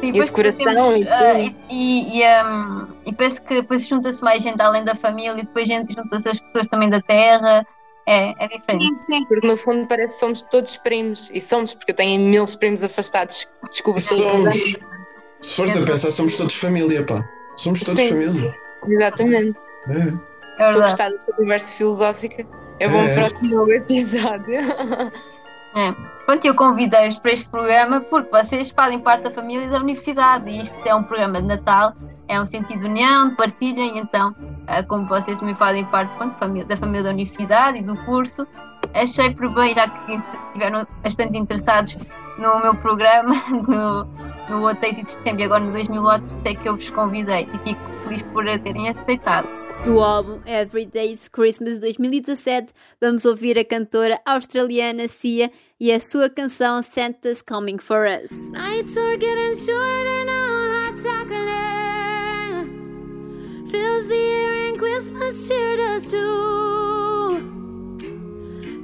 Sim, 0.00 0.12
E 0.12 0.20
a 0.20 0.24
decoração 0.24 0.96
e 0.96 1.06
ah, 1.08 1.34
tudo. 1.34 1.38
e, 1.38 1.56
e, 1.68 2.18
e, 2.18 2.24
ahm, 2.24 2.86
e 3.04 3.14
parece 3.14 3.40
que 3.42 3.54
depois 3.54 3.86
junta-se 3.86 4.22
mais 4.24 4.42
gente 4.42 4.60
além 4.60 4.84
da 4.84 4.94
família 4.96 5.32
e 5.40 5.44
depois 5.44 5.68
juntam-se 5.68 6.28
as 6.28 6.40
pessoas 6.40 6.68
também 6.68 6.90
da 6.90 7.00
terra. 7.02 7.66
É, 8.06 8.44
é 8.44 8.48
diferente. 8.48 8.84
Sim, 8.84 8.96
sim, 8.96 9.24
porque 9.24 9.46
no 9.46 9.56
fundo 9.56 9.86
parece 9.86 10.14
que 10.14 10.20
somos 10.20 10.42
todos 10.42 10.76
primos, 10.76 11.30
e 11.32 11.40
somos, 11.40 11.72
porque 11.72 11.92
eu 11.92 11.96
tenho 11.96 12.20
imensos 12.20 12.54
primos 12.56 12.84
afastados, 12.84 13.48
descubro 13.70 14.00
Somos. 14.00 14.76
Se 15.40 15.56
fores 15.56 15.76
a 15.76 15.84
pensar, 15.84 16.10
somos 16.10 16.36
todos 16.36 16.54
família, 16.54 17.04
pá. 17.04 17.22
Somos 17.56 17.80
todos 17.80 18.00
Sim, 18.00 18.08
família. 18.10 18.54
Exatamente. 18.86 19.58
É. 19.88 20.62
É 20.62 20.66
Estou 20.68 20.82
a 20.82 20.86
gostar 20.86 21.08
desta 21.10 21.32
conversa 21.34 21.72
filosófica. 21.72 22.46
É 22.78 22.88
bom 22.88 22.98
É. 22.98 23.14
para 23.14 23.38
o 23.38 23.44
novo 23.48 23.72
episódio. 23.72 24.44
É. 25.76 25.92
Pronto, 26.24 26.44
eu 26.44 26.54
convidei-vos 26.54 27.18
para 27.18 27.32
este 27.32 27.50
programa 27.50 28.00
porque 28.02 28.30
vocês 28.30 28.70
fazem 28.70 29.00
parte 29.00 29.24
da 29.24 29.30
família 29.32 29.66
da 29.68 29.78
universidade 29.78 30.48
e 30.48 30.62
isto 30.62 30.76
é 30.84 30.94
um 30.94 31.02
programa 31.02 31.42
de 31.42 31.48
Natal, 31.48 31.92
é 32.28 32.40
um 32.40 32.46
sentido 32.46 32.80
de 32.80 32.86
união, 32.86 33.28
de 33.30 33.36
partilha 33.36 33.80
e 33.80 33.98
então, 33.98 34.34
ah, 34.66 34.82
como 34.82 35.06
vocês 35.06 35.38
também 35.38 35.54
fazem 35.54 35.84
parte 35.86 36.14
pronto, 36.16 36.36
família- 36.36 36.64
da 36.66 36.76
família 36.76 37.02
da 37.02 37.10
universidade 37.10 37.78
e 37.78 37.82
do 37.82 37.96
curso, 38.04 38.46
achei 38.94 39.34
por 39.34 39.48
bem, 39.54 39.74
já 39.74 39.88
que 39.88 40.14
estiveram 40.14 40.86
bastante 41.02 41.36
interessados 41.38 41.96
no 42.38 42.60
meu 42.60 42.74
programa, 42.76 43.34
no, 43.50 44.04
no 44.48 44.62
outro 44.66 44.86
êxito 44.86 45.06
de 45.06 45.10
setembro 45.12 45.42
e 45.42 45.44
agora 45.44 45.64
no 45.64 45.72
2000 45.72 46.02
watts, 46.02 46.32
por 46.32 46.38
isso 46.38 46.48
é 46.48 46.54
que 46.62 46.68
eu 46.68 46.76
vos 46.76 46.90
convidei 46.90 47.48
e 47.52 47.58
fico 47.58 47.80
feliz 48.04 48.22
por 48.22 48.44
terem 48.44 48.88
aceitado. 48.88 49.48
Do 49.84 50.00
álbum 50.00 50.40
Every 50.46 50.86
Day's 50.86 51.28
Christmas 51.28 51.78
2017, 51.78 52.72
vamos 53.02 53.26
ouvir 53.26 53.58
a 53.58 53.64
cantora 53.64 54.18
australiana 54.24 55.08
Sia 55.08 55.50
e 55.78 55.92
a 55.92 56.00
sua 56.00 56.30
canção 56.30 56.82
Santa's 56.82 57.42
Coming 57.42 57.76
for 57.76 58.06
Us. 58.06 58.30
Nights 58.50 58.96
are 58.96 59.18
getting 59.18 59.54
shorter 59.54 60.24
now, 60.24 60.88
hot 60.88 60.96
chocolate 60.96 62.03
fills 63.74 64.06
the 64.06 64.14
air 64.14 64.54
and 64.68 64.78
Christmas 64.78 65.48
cheer 65.48 65.76
does 65.76 66.06
too. 66.08 67.42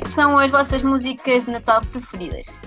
que 0.00 0.10
são 0.10 0.38
as 0.38 0.50
vossas 0.50 0.82
músicas 0.82 1.44
de 1.44 1.52
Natal 1.52 1.80
preferidas? 1.90 2.58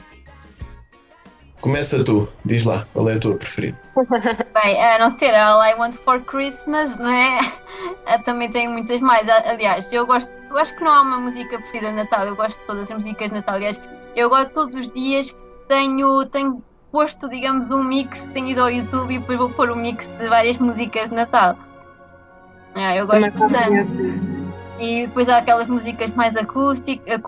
Começa 1.62 2.04
tu, 2.04 2.28
diz 2.44 2.66
lá, 2.66 2.86
qual 2.94 3.10
é 3.10 3.14
a 3.14 3.20
tua 3.20 3.36
preferida? 3.36 3.80
Bem, 4.54 4.84
a 4.84 5.00
não 5.00 5.10
ser 5.10 5.34
a 5.34 5.48
All 5.48 5.64
I 5.64 5.74
Want 5.76 5.96
for 5.96 6.20
Christmas, 6.22 6.98
não 6.98 7.10
é? 7.10 7.40
Ah, 8.06 8.20
Também 8.20 8.52
tenho 8.52 8.70
muitas 8.72 9.00
mais. 9.00 9.28
Aliás, 9.30 9.92
eu 9.94 10.06
gosto, 10.06 10.30
eu 10.50 10.58
acho 10.58 10.76
que 10.76 10.84
não 10.84 10.92
há 10.92 11.02
uma 11.02 11.18
música 11.18 11.58
preferida 11.58 11.90
de 11.90 11.96
Natal, 11.96 12.28
eu 12.28 12.36
gosto 12.36 12.60
de 12.60 12.66
todas 12.66 12.92
as 12.92 12.98
músicas 12.98 13.30
de 13.30 13.36
Natal. 13.36 13.56
Aliás, 13.56 13.80
eu 14.14 14.30
gosto 14.30 14.52
todos 14.52 14.76
os 14.76 14.90
dias, 14.90 15.36
tenho, 15.70 16.26
tenho 16.26 16.62
posto, 16.92 17.30
digamos, 17.30 17.72
um 17.72 17.84
mix, 17.84 18.28
tenho 18.34 18.50
ido 18.50 18.62
ao 18.62 18.70
YouTube 18.70 19.16
e 19.16 19.20
depois 19.20 19.38
vou 19.38 19.50
pôr 19.50 19.72
um 19.72 19.76
mix 19.76 20.08
de 20.08 20.28
várias 20.28 20.58
músicas 20.58 21.10
de 21.10 21.16
Natal. 21.16 21.58
Ah, 22.76 22.96
eu 22.96 23.08
gosto 23.08 23.32
Também 23.32 23.78
bastante. 23.78 24.43
E 24.80 25.06
depois 25.08 25.30
há 25.30 25.38
aquelas 25.38 25.68
músicas 25.68 26.14
mais 26.16 26.36
acústicas, 26.36 27.22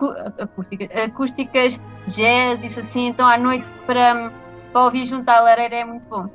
acústicas, 0.95 1.79
jazz, 2.07 2.63
isso 2.63 2.79
assim. 2.79 3.07
Então 3.07 3.27
à 3.27 3.37
noite 3.37 3.65
para, 3.85 4.31
para 4.71 4.85
ouvir 4.85 5.05
junto 5.05 5.29
à 5.29 5.39
lareira 5.39 5.75
é 5.75 5.85
muito 5.85 6.07
bom. 6.07 6.27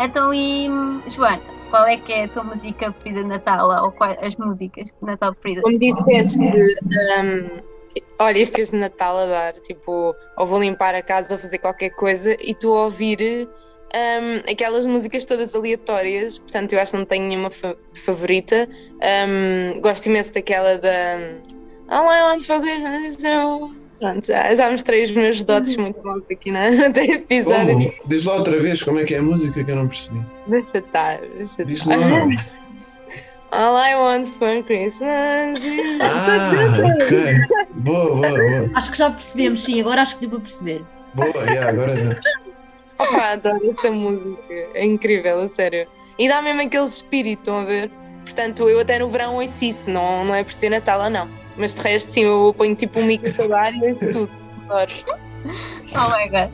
Então 0.00 0.32
e 0.32 0.68
Joana, 1.08 1.42
qual 1.70 1.86
é 1.86 1.96
que 1.96 2.12
é 2.12 2.24
a 2.24 2.28
tua 2.28 2.44
música 2.44 2.92
preferida 2.92 3.22
de 3.22 3.28
Natal? 3.28 3.84
Ou 3.84 3.92
quais 3.92 4.16
as 4.22 4.36
músicas 4.36 4.86
de 4.88 5.06
Natal 5.06 5.30
preferidas? 5.32 5.64
Como 5.64 5.78
disseste, 5.78 6.38
hum, 6.38 7.60
olha, 8.18 8.38
isto 8.38 8.62
de 8.62 8.76
Natal 8.76 9.18
a 9.18 9.26
dar, 9.26 9.52
tipo, 9.54 10.14
ou 10.36 10.46
vou 10.46 10.60
limpar 10.60 10.94
a 10.94 11.02
casa 11.02 11.34
ou 11.34 11.38
fazer 11.38 11.58
qualquer 11.58 11.90
coisa 11.90 12.36
e 12.40 12.54
tu 12.54 12.70
ouvir 12.70 13.48
hum, 13.94 14.50
aquelas 14.50 14.84
músicas 14.86 15.24
todas 15.24 15.54
aleatórias, 15.54 16.38
portanto 16.38 16.72
eu 16.72 16.80
acho 16.80 16.92
que 16.92 16.98
não 16.98 17.04
tenho 17.04 17.26
nenhuma 17.28 17.50
fa- 17.50 17.76
favorita. 17.94 18.68
Hum, 19.28 19.80
gosto 19.80 20.06
imenso 20.06 20.32
daquela 20.34 20.76
da 20.78 21.18
All 21.88 22.04
I 22.12 22.22
Want 22.22 22.42
for 22.44 22.60
Christmas 22.60 23.04
is 23.16 23.22
you. 23.22 23.74
Pronto, 24.00 24.26
já, 24.26 24.54
já 24.54 24.70
mostrei 24.70 25.04
os 25.04 25.12
meus 25.12 25.42
dotes 25.44 25.76
muito 25.76 26.00
bons 26.02 26.28
aqui 26.30 26.50
na, 26.50 26.68
no 26.90 26.98
episódio. 26.98 27.74
Como? 27.74 27.92
Diz 28.06 28.24
lá 28.24 28.34
outra 28.34 28.58
vez 28.60 28.82
como 28.82 28.98
é 28.98 29.04
que 29.04 29.14
é 29.14 29.18
a 29.18 29.22
música 29.22 29.62
que 29.64 29.70
eu 29.70 29.76
não 29.76 29.86
percebi. 29.88 30.20
Deixa 30.48 30.78
estar, 30.78 31.20
deixa 31.36 31.64
Diz 31.64 31.78
estar. 31.78 31.96
lá. 31.96 32.26
All 33.52 33.76
I 33.78 33.94
want 33.94 34.26
for 34.36 34.62
Christmas 34.64 35.60
is... 35.62 36.00
Ah, 36.00 36.34
ok. 37.04 37.62
Boa, 37.82 38.06
boa, 38.16 38.28
boa. 38.30 38.70
Acho 38.74 38.90
que 38.90 38.98
já 38.98 39.10
percebemos, 39.12 39.62
sim, 39.62 39.80
agora 39.80 40.02
acho 40.02 40.16
que 40.16 40.22
deu 40.22 40.30
para 40.30 40.40
perceber. 40.40 40.84
Boa, 41.14 41.28
yeah, 41.44 41.68
agora 41.70 41.96
já. 41.96 42.20
Opa, 42.98 43.32
adoro 43.32 43.68
essa 43.68 43.90
música, 43.90 44.52
é 44.74 44.84
incrível, 44.84 45.40
a 45.40 45.48
sério. 45.48 45.86
E 46.18 46.28
dá 46.28 46.40
mesmo 46.40 46.62
aquele 46.62 46.84
espírito, 46.84 47.40
estão 47.40 47.58
a 47.60 47.64
ver? 47.64 47.90
Portanto, 48.24 48.68
eu 48.68 48.80
até 48.80 48.98
no 48.98 49.08
verão 49.08 49.36
ouço 49.36 49.64
isso, 49.64 49.90
não, 49.90 50.24
não 50.24 50.34
é 50.34 50.42
por 50.44 50.52
ser 50.52 50.70
Natal 50.70 51.00
ou 51.02 51.10
não. 51.10 51.28
Mas 51.56 51.74
de 51.74 51.80
resto, 51.82 52.10
sim, 52.12 52.22
eu 52.24 52.54
ponho 52.56 52.74
tipo 52.74 53.00
um 53.00 53.04
mix 53.04 53.38
a 53.38 53.46
dar 53.46 53.74
e 53.74 53.88
ouço 53.88 54.10
tudo. 54.10 54.30
Adoro. 54.68 54.90
Oh 55.96 56.08
my 56.16 56.28
god. 56.30 56.50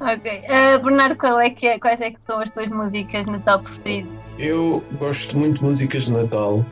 Ok. 0.00 0.44
Ah, 0.50 0.78
Bernardo, 0.78 1.16
qual 1.16 1.40
é 1.40 1.48
que 1.50 1.66
é- 1.66 1.78
quais 1.78 2.00
é 2.02 2.10
que 2.10 2.20
são 2.20 2.38
as 2.38 2.50
tuas 2.50 2.68
músicas 2.68 3.24
de 3.24 3.32
Natal 3.32 3.60
preferidas? 3.62 4.12
Eu 4.38 4.84
gosto 4.98 5.38
muito 5.38 5.58
de 5.60 5.64
músicas 5.64 6.04
de 6.04 6.12
Natal 6.12 6.64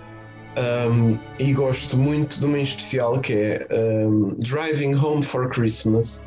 um, 0.91 1.19
e 1.39 1.53
gosto 1.55 1.97
muito 1.97 2.39
de 2.39 2.45
uma 2.47 2.59
em 2.59 2.63
especial 2.63 3.19
que 3.21 3.33
é 3.33 3.67
um, 4.07 4.35
Driving 4.39 4.95
Home 4.95 5.23
for 5.23 5.49
Christmas, 5.49 6.23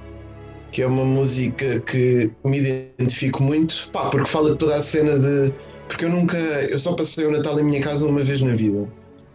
que 0.72 0.82
é 0.82 0.88
uma 0.88 1.04
música 1.06 1.80
que 1.82 2.32
me 2.46 2.60
identifico 2.60 3.44
muito, 3.44 3.90
pá, 3.92 4.10
porque 4.10 4.30
fala 4.30 4.52
de 4.52 4.58
toda 4.58 4.76
a 4.76 4.82
cena 4.82 5.18
de. 5.20 5.54
Porque 5.88 6.06
eu 6.06 6.10
nunca. 6.10 6.38
Eu 6.38 6.80
só 6.80 6.94
passei 6.94 7.26
o 7.26 7.32
Natal 7.32 7.60
em 7.60 7.64
minha 7.64 7.82
casa 7.82 8.06
uma 8.06 8.22
vez 8.24 8.42
na 8.42 8.54
vida. 8.54 8.88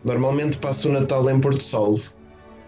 Normalmente 0.05 0.57
passo 0.59 0.89
o 0.89 0.93
Natal 0.93 1.28
em 1.30 1.41
Porto 1.41 1.62
Salvo. 1.62 2.12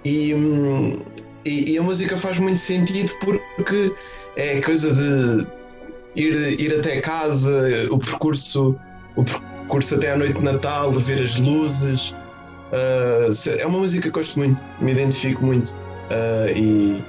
E, 0.04 0.34
hum, 0.34 1.00
e, 1.44 1.72
e 1.72 1.78
a 1.78 1.82
música 1.82 2.16
faz 2.16 2.38
muito 2.38 2.58
sentido 2.58 3.10
porque 3.56 3.92
é 4.36 4.60
coisa 4.60 4.92
de 4.92 5.46
ir, 6.14 6.60
ir 6.60 6.78
até 6.78 7.00
casa, 7.00 7.88
o 7.90 7.98
percurso 7.98 8.76
o 9.16 9.24
percurso 9.24 9.94
até 9.96 10.12
à 10.12 10.16
noite 10.16 10.34
de 10.34 10.42
Natal, 10.44 10.92
ver 10.92 11.22
as 11.22 11.36
luzes. 11.36 12.14
se- 13.32 13.50
é 13.58 13.66
uma 13.66 13.78
música 13.78 14.02
que 14.02 14.10
gosto 14.10 14.38
muito, 14.38 14.62
me 14.80 14.92
identifico 14.92 15.44
muito. 15.44 15.74
Ah, 16.10 16.50
e 16.54 17.02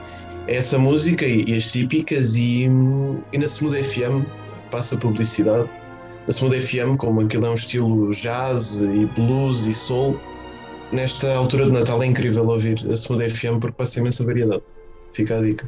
essa 0.50 0.78
música 0.78 1.26
e, 1.26 1.56
as 1.56 1.72
típicas, 1.72 2.36
e, 2.36 2.64
e 2.64 3.38
na 3.38 3.46
Smooth 3.46 3.84
FM 3.84 4.26
passa 4.72 4.98
publicidade. 4.98 5.70
Na 6.26 6.30
Smooth 6.30 6.60
FM, 6.60 6.98
como 6.98 7.22
aquilo 7.22 7.46
é 7.46 7.50
um 7.50 7.54
estilo 7.54 8.10
jazz 8.12 8.82
e 8.82 9.06
blues 9.06 9.68
e 9.68 9.74
soul, 9.74 10.20
nesta 10.92 11.34
altura 11.36 11.66
de 11.66 11.72
Natal 11.72 12.02
é 12.02 12.08
incrível 12.08 12.48
ouvir 12.48 12.80
a 12.90 12.94
Smooth 12.94 13.30
FM 13.30 13.60
porque 13.60 13.76
passa 13.78 14.00
imensa 14.00 14.26
variedade. 14.26 14.64
Fica 15.14 15.38
a 15.38 15.42
dica. 15.42 15.68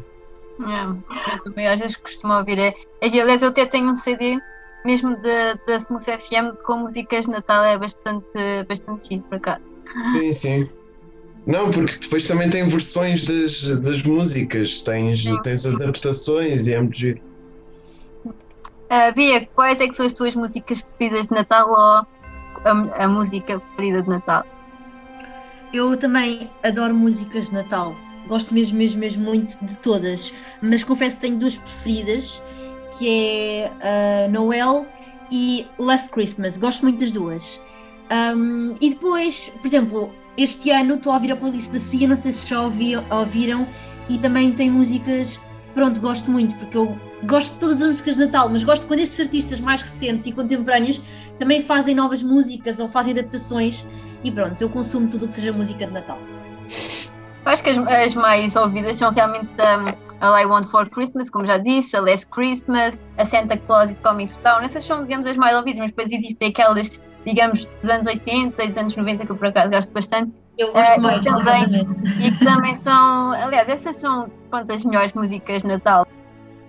É, 0.59 1.33
eu 1.33 1.41
também 1.41 1.67
às 1.67 1.79
vezes 1.79 1.95
costumo 1.97 2.33
ouvir. 2.33 2.59
É, 2.59 2.75
é, 3.01 3.07
aliás, 3.07 3.41
eu 3.41 3.49
até 3.49 3.65
tenho 3.65 3.91
um 3.91 3.95
CD 3.95 4.39
mesmo 4.83 5.15
da 5.21 5.53
da 5.67 5.75
Smooth 5.77 6.05
FM 6.05 6.57
com 6.65 6.77
músicas 6.77 7.25
de 7.25 7.31
Natal, 7.31 7.63
é 7.63 7.77
bastante, 7.77 8.25
bastante 8.67 9.07
chique, 9.07 9.27
por 9.29 9.37
acaso. 9.37 9.71
Sim, 10.13 10.33
sim. 10.33 10.80
Não, 11.45 11.71
porque 11.71 11.97
depois 11.97 12.27
também 12.27 12.49
tem 12.49 12.63
versões 12.65 13.23
das, 13.25 13.79
das 13.79 14.03
músicas, 14.03 14.79
tens, 14.79 15.23
tens 15.41 15.65
adaptações 15.65 16.67
e 16.67 16.73
é 16.73 16.79
muito 16.79 16.97
giro. 16.97 17.21
Ah, 18.89 19.11
Bia, 19.11 19.47
quais 19.55 19.79
é 19.79 19.87
que 19.87 19.93
são 19.93 20.05
as 20.05 20.13
tuas 20.13 20.35
músicas 20.35 20.81
preferidas 20.81 21.27
de 21.27 21.35
Natal 21.35 21.69
ou 21.69 21.75
a, 21.75 23.03
a 23.03 23.07
música 23.07 23.59
preferida 23.59 24.03
de 24.03 24.09
Natal? 24.09 24.43
Eu 25.73 25.95
também 25.97 26.49
adoro 26.63 26.93
músicas 26.93 27.45
de 27.45 27.53
Natal. 27.53 27.95
Gosto 28.27 28.53
mesmo, 28.53 28.77
mesmo, 28.77 28.99
mesmo 28.99 29.23
muito 29.23 29.57
de 29.65 29.75
todas. 29.77 30.33
Mas 30.61 30.83
confesso 30.83 31.15
que 31.15 31.21
tenho 31.21 31.39
duas 31.39 31.57
preferidas, 31.57 32.41
que 32.97 33.07
é 33.07 34.25
a 34.25 34.27
Noel 34.27 34.85
e 35.31 35.65
Last 35.79 36.09
Christmas. 36.09 36.57
Gosto 36.57 36.83
muito 36.83 36.99
das 36.99 37.11
duas. 37.11 37.59
Um, 38.11 38.75
e 38.81 38.89
depois, 38.89 39.49
por 39.61 39.65
exemplo, 39.65 40.13
este 40.37 40.71
ano 40.71 40.95
estou 40.95 41.11
a 41.11 41.15
ouvir 41.15 41.31
a 41.31 41.35
playlist 41.35 41.71
da 41.71 41.79
Cia, 41.79 42.07
não 42.07 42.15
sei 42.15 42.33
se 42.33 42.47
já 42.47 42.61
ouvi- 42.61 42.95
ouviram, 42.95 43.67
e 44.09 44.17
também 44.17 44.51
tem 44.51 44.69
músicas, 44.69 45.39
pronto, 45.73 45.99
gosto 46.01 46.29
muito, 46.31 46.55
porque 46.55 46.77
eu 46.77 46.97
gosto 47.23 47.53
de 47.53 47.59
todas 47.59 47.81
as 47.81 47.87
músicas 47.87 48.15
de 48.15 48.25
Natal, 48.25 48.49
mas 48.49 48.63
gosto 48.63 48.87
quando 48.87 48.99
estes 48.99 49.19
artistas 49.19 49.59
mais 49.59 49.81
recentes 49.81 50.27
e 50.27 50.31
contemporâneos 50.31 50.99
também 51.37 51.61
fazem 51.61 51.93
novas 51.95 52.23
músicas 52.23 52.79
ou 52.79 52.89
fazem 52.89 53.13
adaptações, 53.13 53.85
e 54.23 54.31
pronto, 54.31 54.61
eu 54.61 54.69
consumo 54.69 55.07
tudo 55.07 55.25
o 55.25 55.27
que 55.27 55.33
seja 55.33 55.51
música 55.51 55.85
de 55.85 55.93
Natal. 55.93 56.17
Acho 57.45 57.63
que 57.63 57.69
as, 57.71 57.77
as 57.77 58.13
mais 58.13 58.55
ouvidas 58.55 58.97
são 58.97 59.11
realmente 59.11 59.49
um, 59.49 60.11
All 60.21 60.37
I 60.37 60.45
Want 60.45 60.65
for 60.67 60.87
Christmas, 60.89 61.27
como 61.29 61.45
já 61.45 61.57
disse, 61.57 61.97
a 61.97 62.01
Last 62.01 62.27
Christmas, 62.27 62.99
a 63.17 63.25
Santa 63.25 63.57
Claus 63.57 63.89
is 63.89 63.99
Coming 63.99 64.27
to 64.27 64.37
Town. 64.39 64.61
Essas 64.61 64.85
são, 64.85 65.01
digamos, 65.03 65.25
as 65.25 65.35
mais 65.35 65.55
ouvidas, 65.55 65.79
mas 65.79 65.89
depois 65.89 66.11
existem 66.11 66.49
aquelas, 66.49 66.91
digamos, 67.25 67.65
dos 67.81 67.89
anos 67.89 68.07
80 68.07 68.63
e 68.63 68.67
dos 68.67 68.77
anos 68.77 68.95
90 68.95 69.25
que 69.25 69.31
eu 69.31 69.37
por 69.37 69.47
acaso 69.47 69.69
gosto 69.71 69.91
bastante. 69.91 70.33
Eu 70.57 70.71
gosto 70.73 70.91
Ah, 70.91 70.95
e 70.97 70.99
mais, 70.99 71.23
também- 71.25 71.41
exatamente. 71.41 72.25
E 72.27 72.31
que 72.37 72.45
também 72.45 72.75
são, 72.75 73.31
aliás, 73.31 73.67
essas 73.69 73.95
são 73.95 74.29
pronto, 74.49 74.71
as 74.71 74.83
melhores 74.83 75.13
músicas 75.13 75.61
de 75.61 75.67
Natal. 75.67 76.07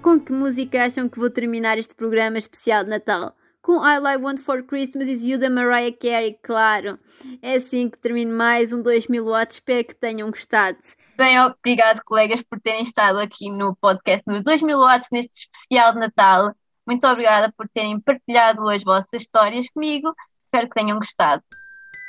Com 0.02 0.18
que 0.20 0.32
música 0.32 0.84
acham 0.84 1.08
que 1.08 1.18
vou 1.18 1.30
terminar 1.30 1.78
este 1.78 1.94
programa 1.94 2.38
especial 2.38 2.84
de 2.84 2.90
Natal? 2.90 3.34
Com 3.60 3.84
All 3.84 4.04
I 4.06 4.16
Want 4.16 4.40
for 4.40 4.62
Christmas 4.64 5.06
is 5.06 5.22
You 5.24 5.38
da 5.38 5.48
Mariah 5.48 5.96
Carey, 5.96 6.36
claro. 6.42 6.98
É 7.40 7.54
assim 7.54 7.88
que 7.88 8.00
termino 8.00 8.36
mais 8.36 8.72
um 8.72 8.82
2000 8.82 9.24
watts, 9.24 9.56
espero 9.56 9.84
que 9.86 9.94
tenham 9.94 10.28
gostado. 10.30 10.78
Bem, 11.16 11.38
obrigado, 11.40 12.02
colegas, 12.04 12.42
por 12.42 12.58
terem 12.60 12.82
estado 12.82 13.18
aqui 13.20 13.48
no 13.50 13.76
podcast 13.76 14.24
nos 14.26 14.42
2000 14.42 14.76
watts 14.80 15.08
neste 15.12 15.48
especial 15.54 15.92
de 15.92 16.00
Natal. 16.00 16.52
Muito 16.84 17.06
obrigada 17.06 17.52
por 17.56 17.68
terem 17.68 18.00
partilhado 18.00 18.68
as 18.68 18.82
vossas 18.82 19.22
histórias 19.22 19.68
comigo. 19.72 20.12
Espero 20.52 20.68
que 20.68 20.74
tenham 20.74 20.98
gostado. 20.98 21.42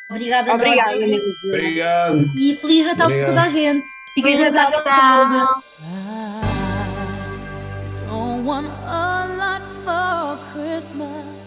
Obrigada. 0.10 0.54
Obrigada, 0.54 0.98
Nilza. 0.98 1.48
Obrigado. 1.48 2.32
E 2.36 2.58
Feliz 2.58 2.86
Natal 2.86 3.10
para 3.10 3.26
toda 3.26 3.42
a 3.42 3.50
gente. 3.50 3.88
Fiquem 4.16 4.36
Feliz 4.36 4.54
casa. 4.54 4.70
Natal! 4.70 5.64
Don't 8.10 8.46
want 8.46 8.70
a 8.86 9.28
lot 9.38 9.64
for 9.86 10.38
Christmas. 10.52 11.43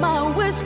My 0.00 0.22
wish 0.34 0.62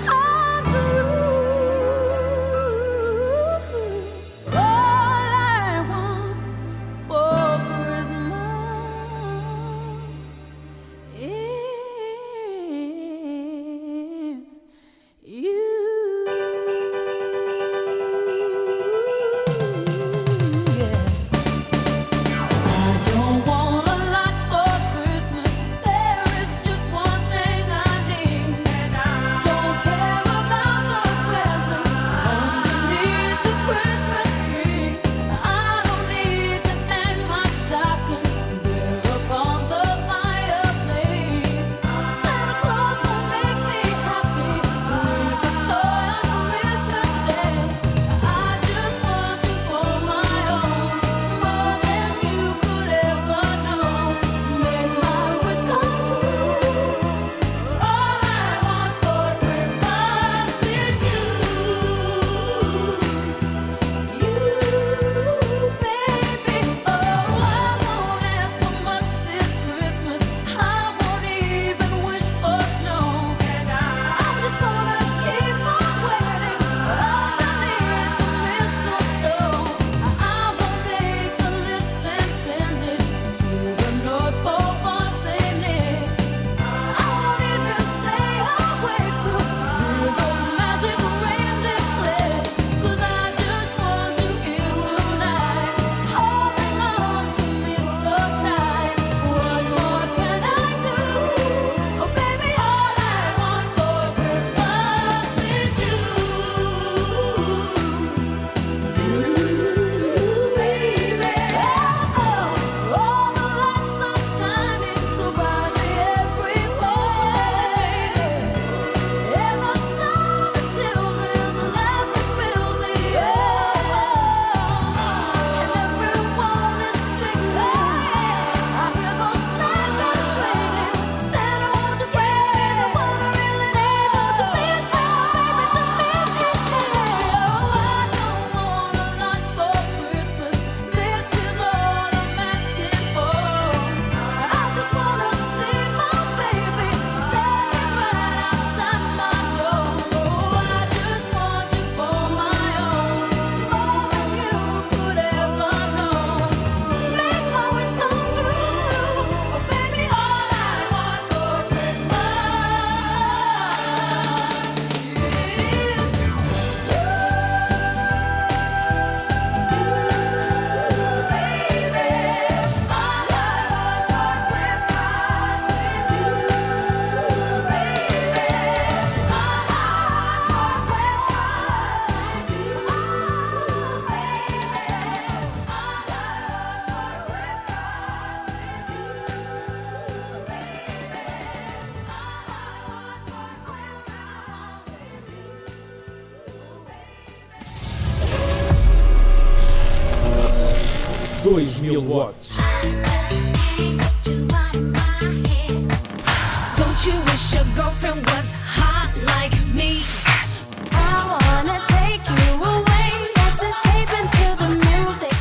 into 214.18 214.56
the 214.56 214.68
music. 214.68 215.34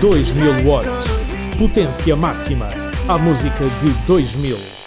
2000 0.00 0.64
watts. 0.64 1.06
Potência 1.58 2.16
máxima. 2.16 2.68
A 3.08 3.18
música 3.18 3.64
de 3.82 3.90
2000. 4.06 4.85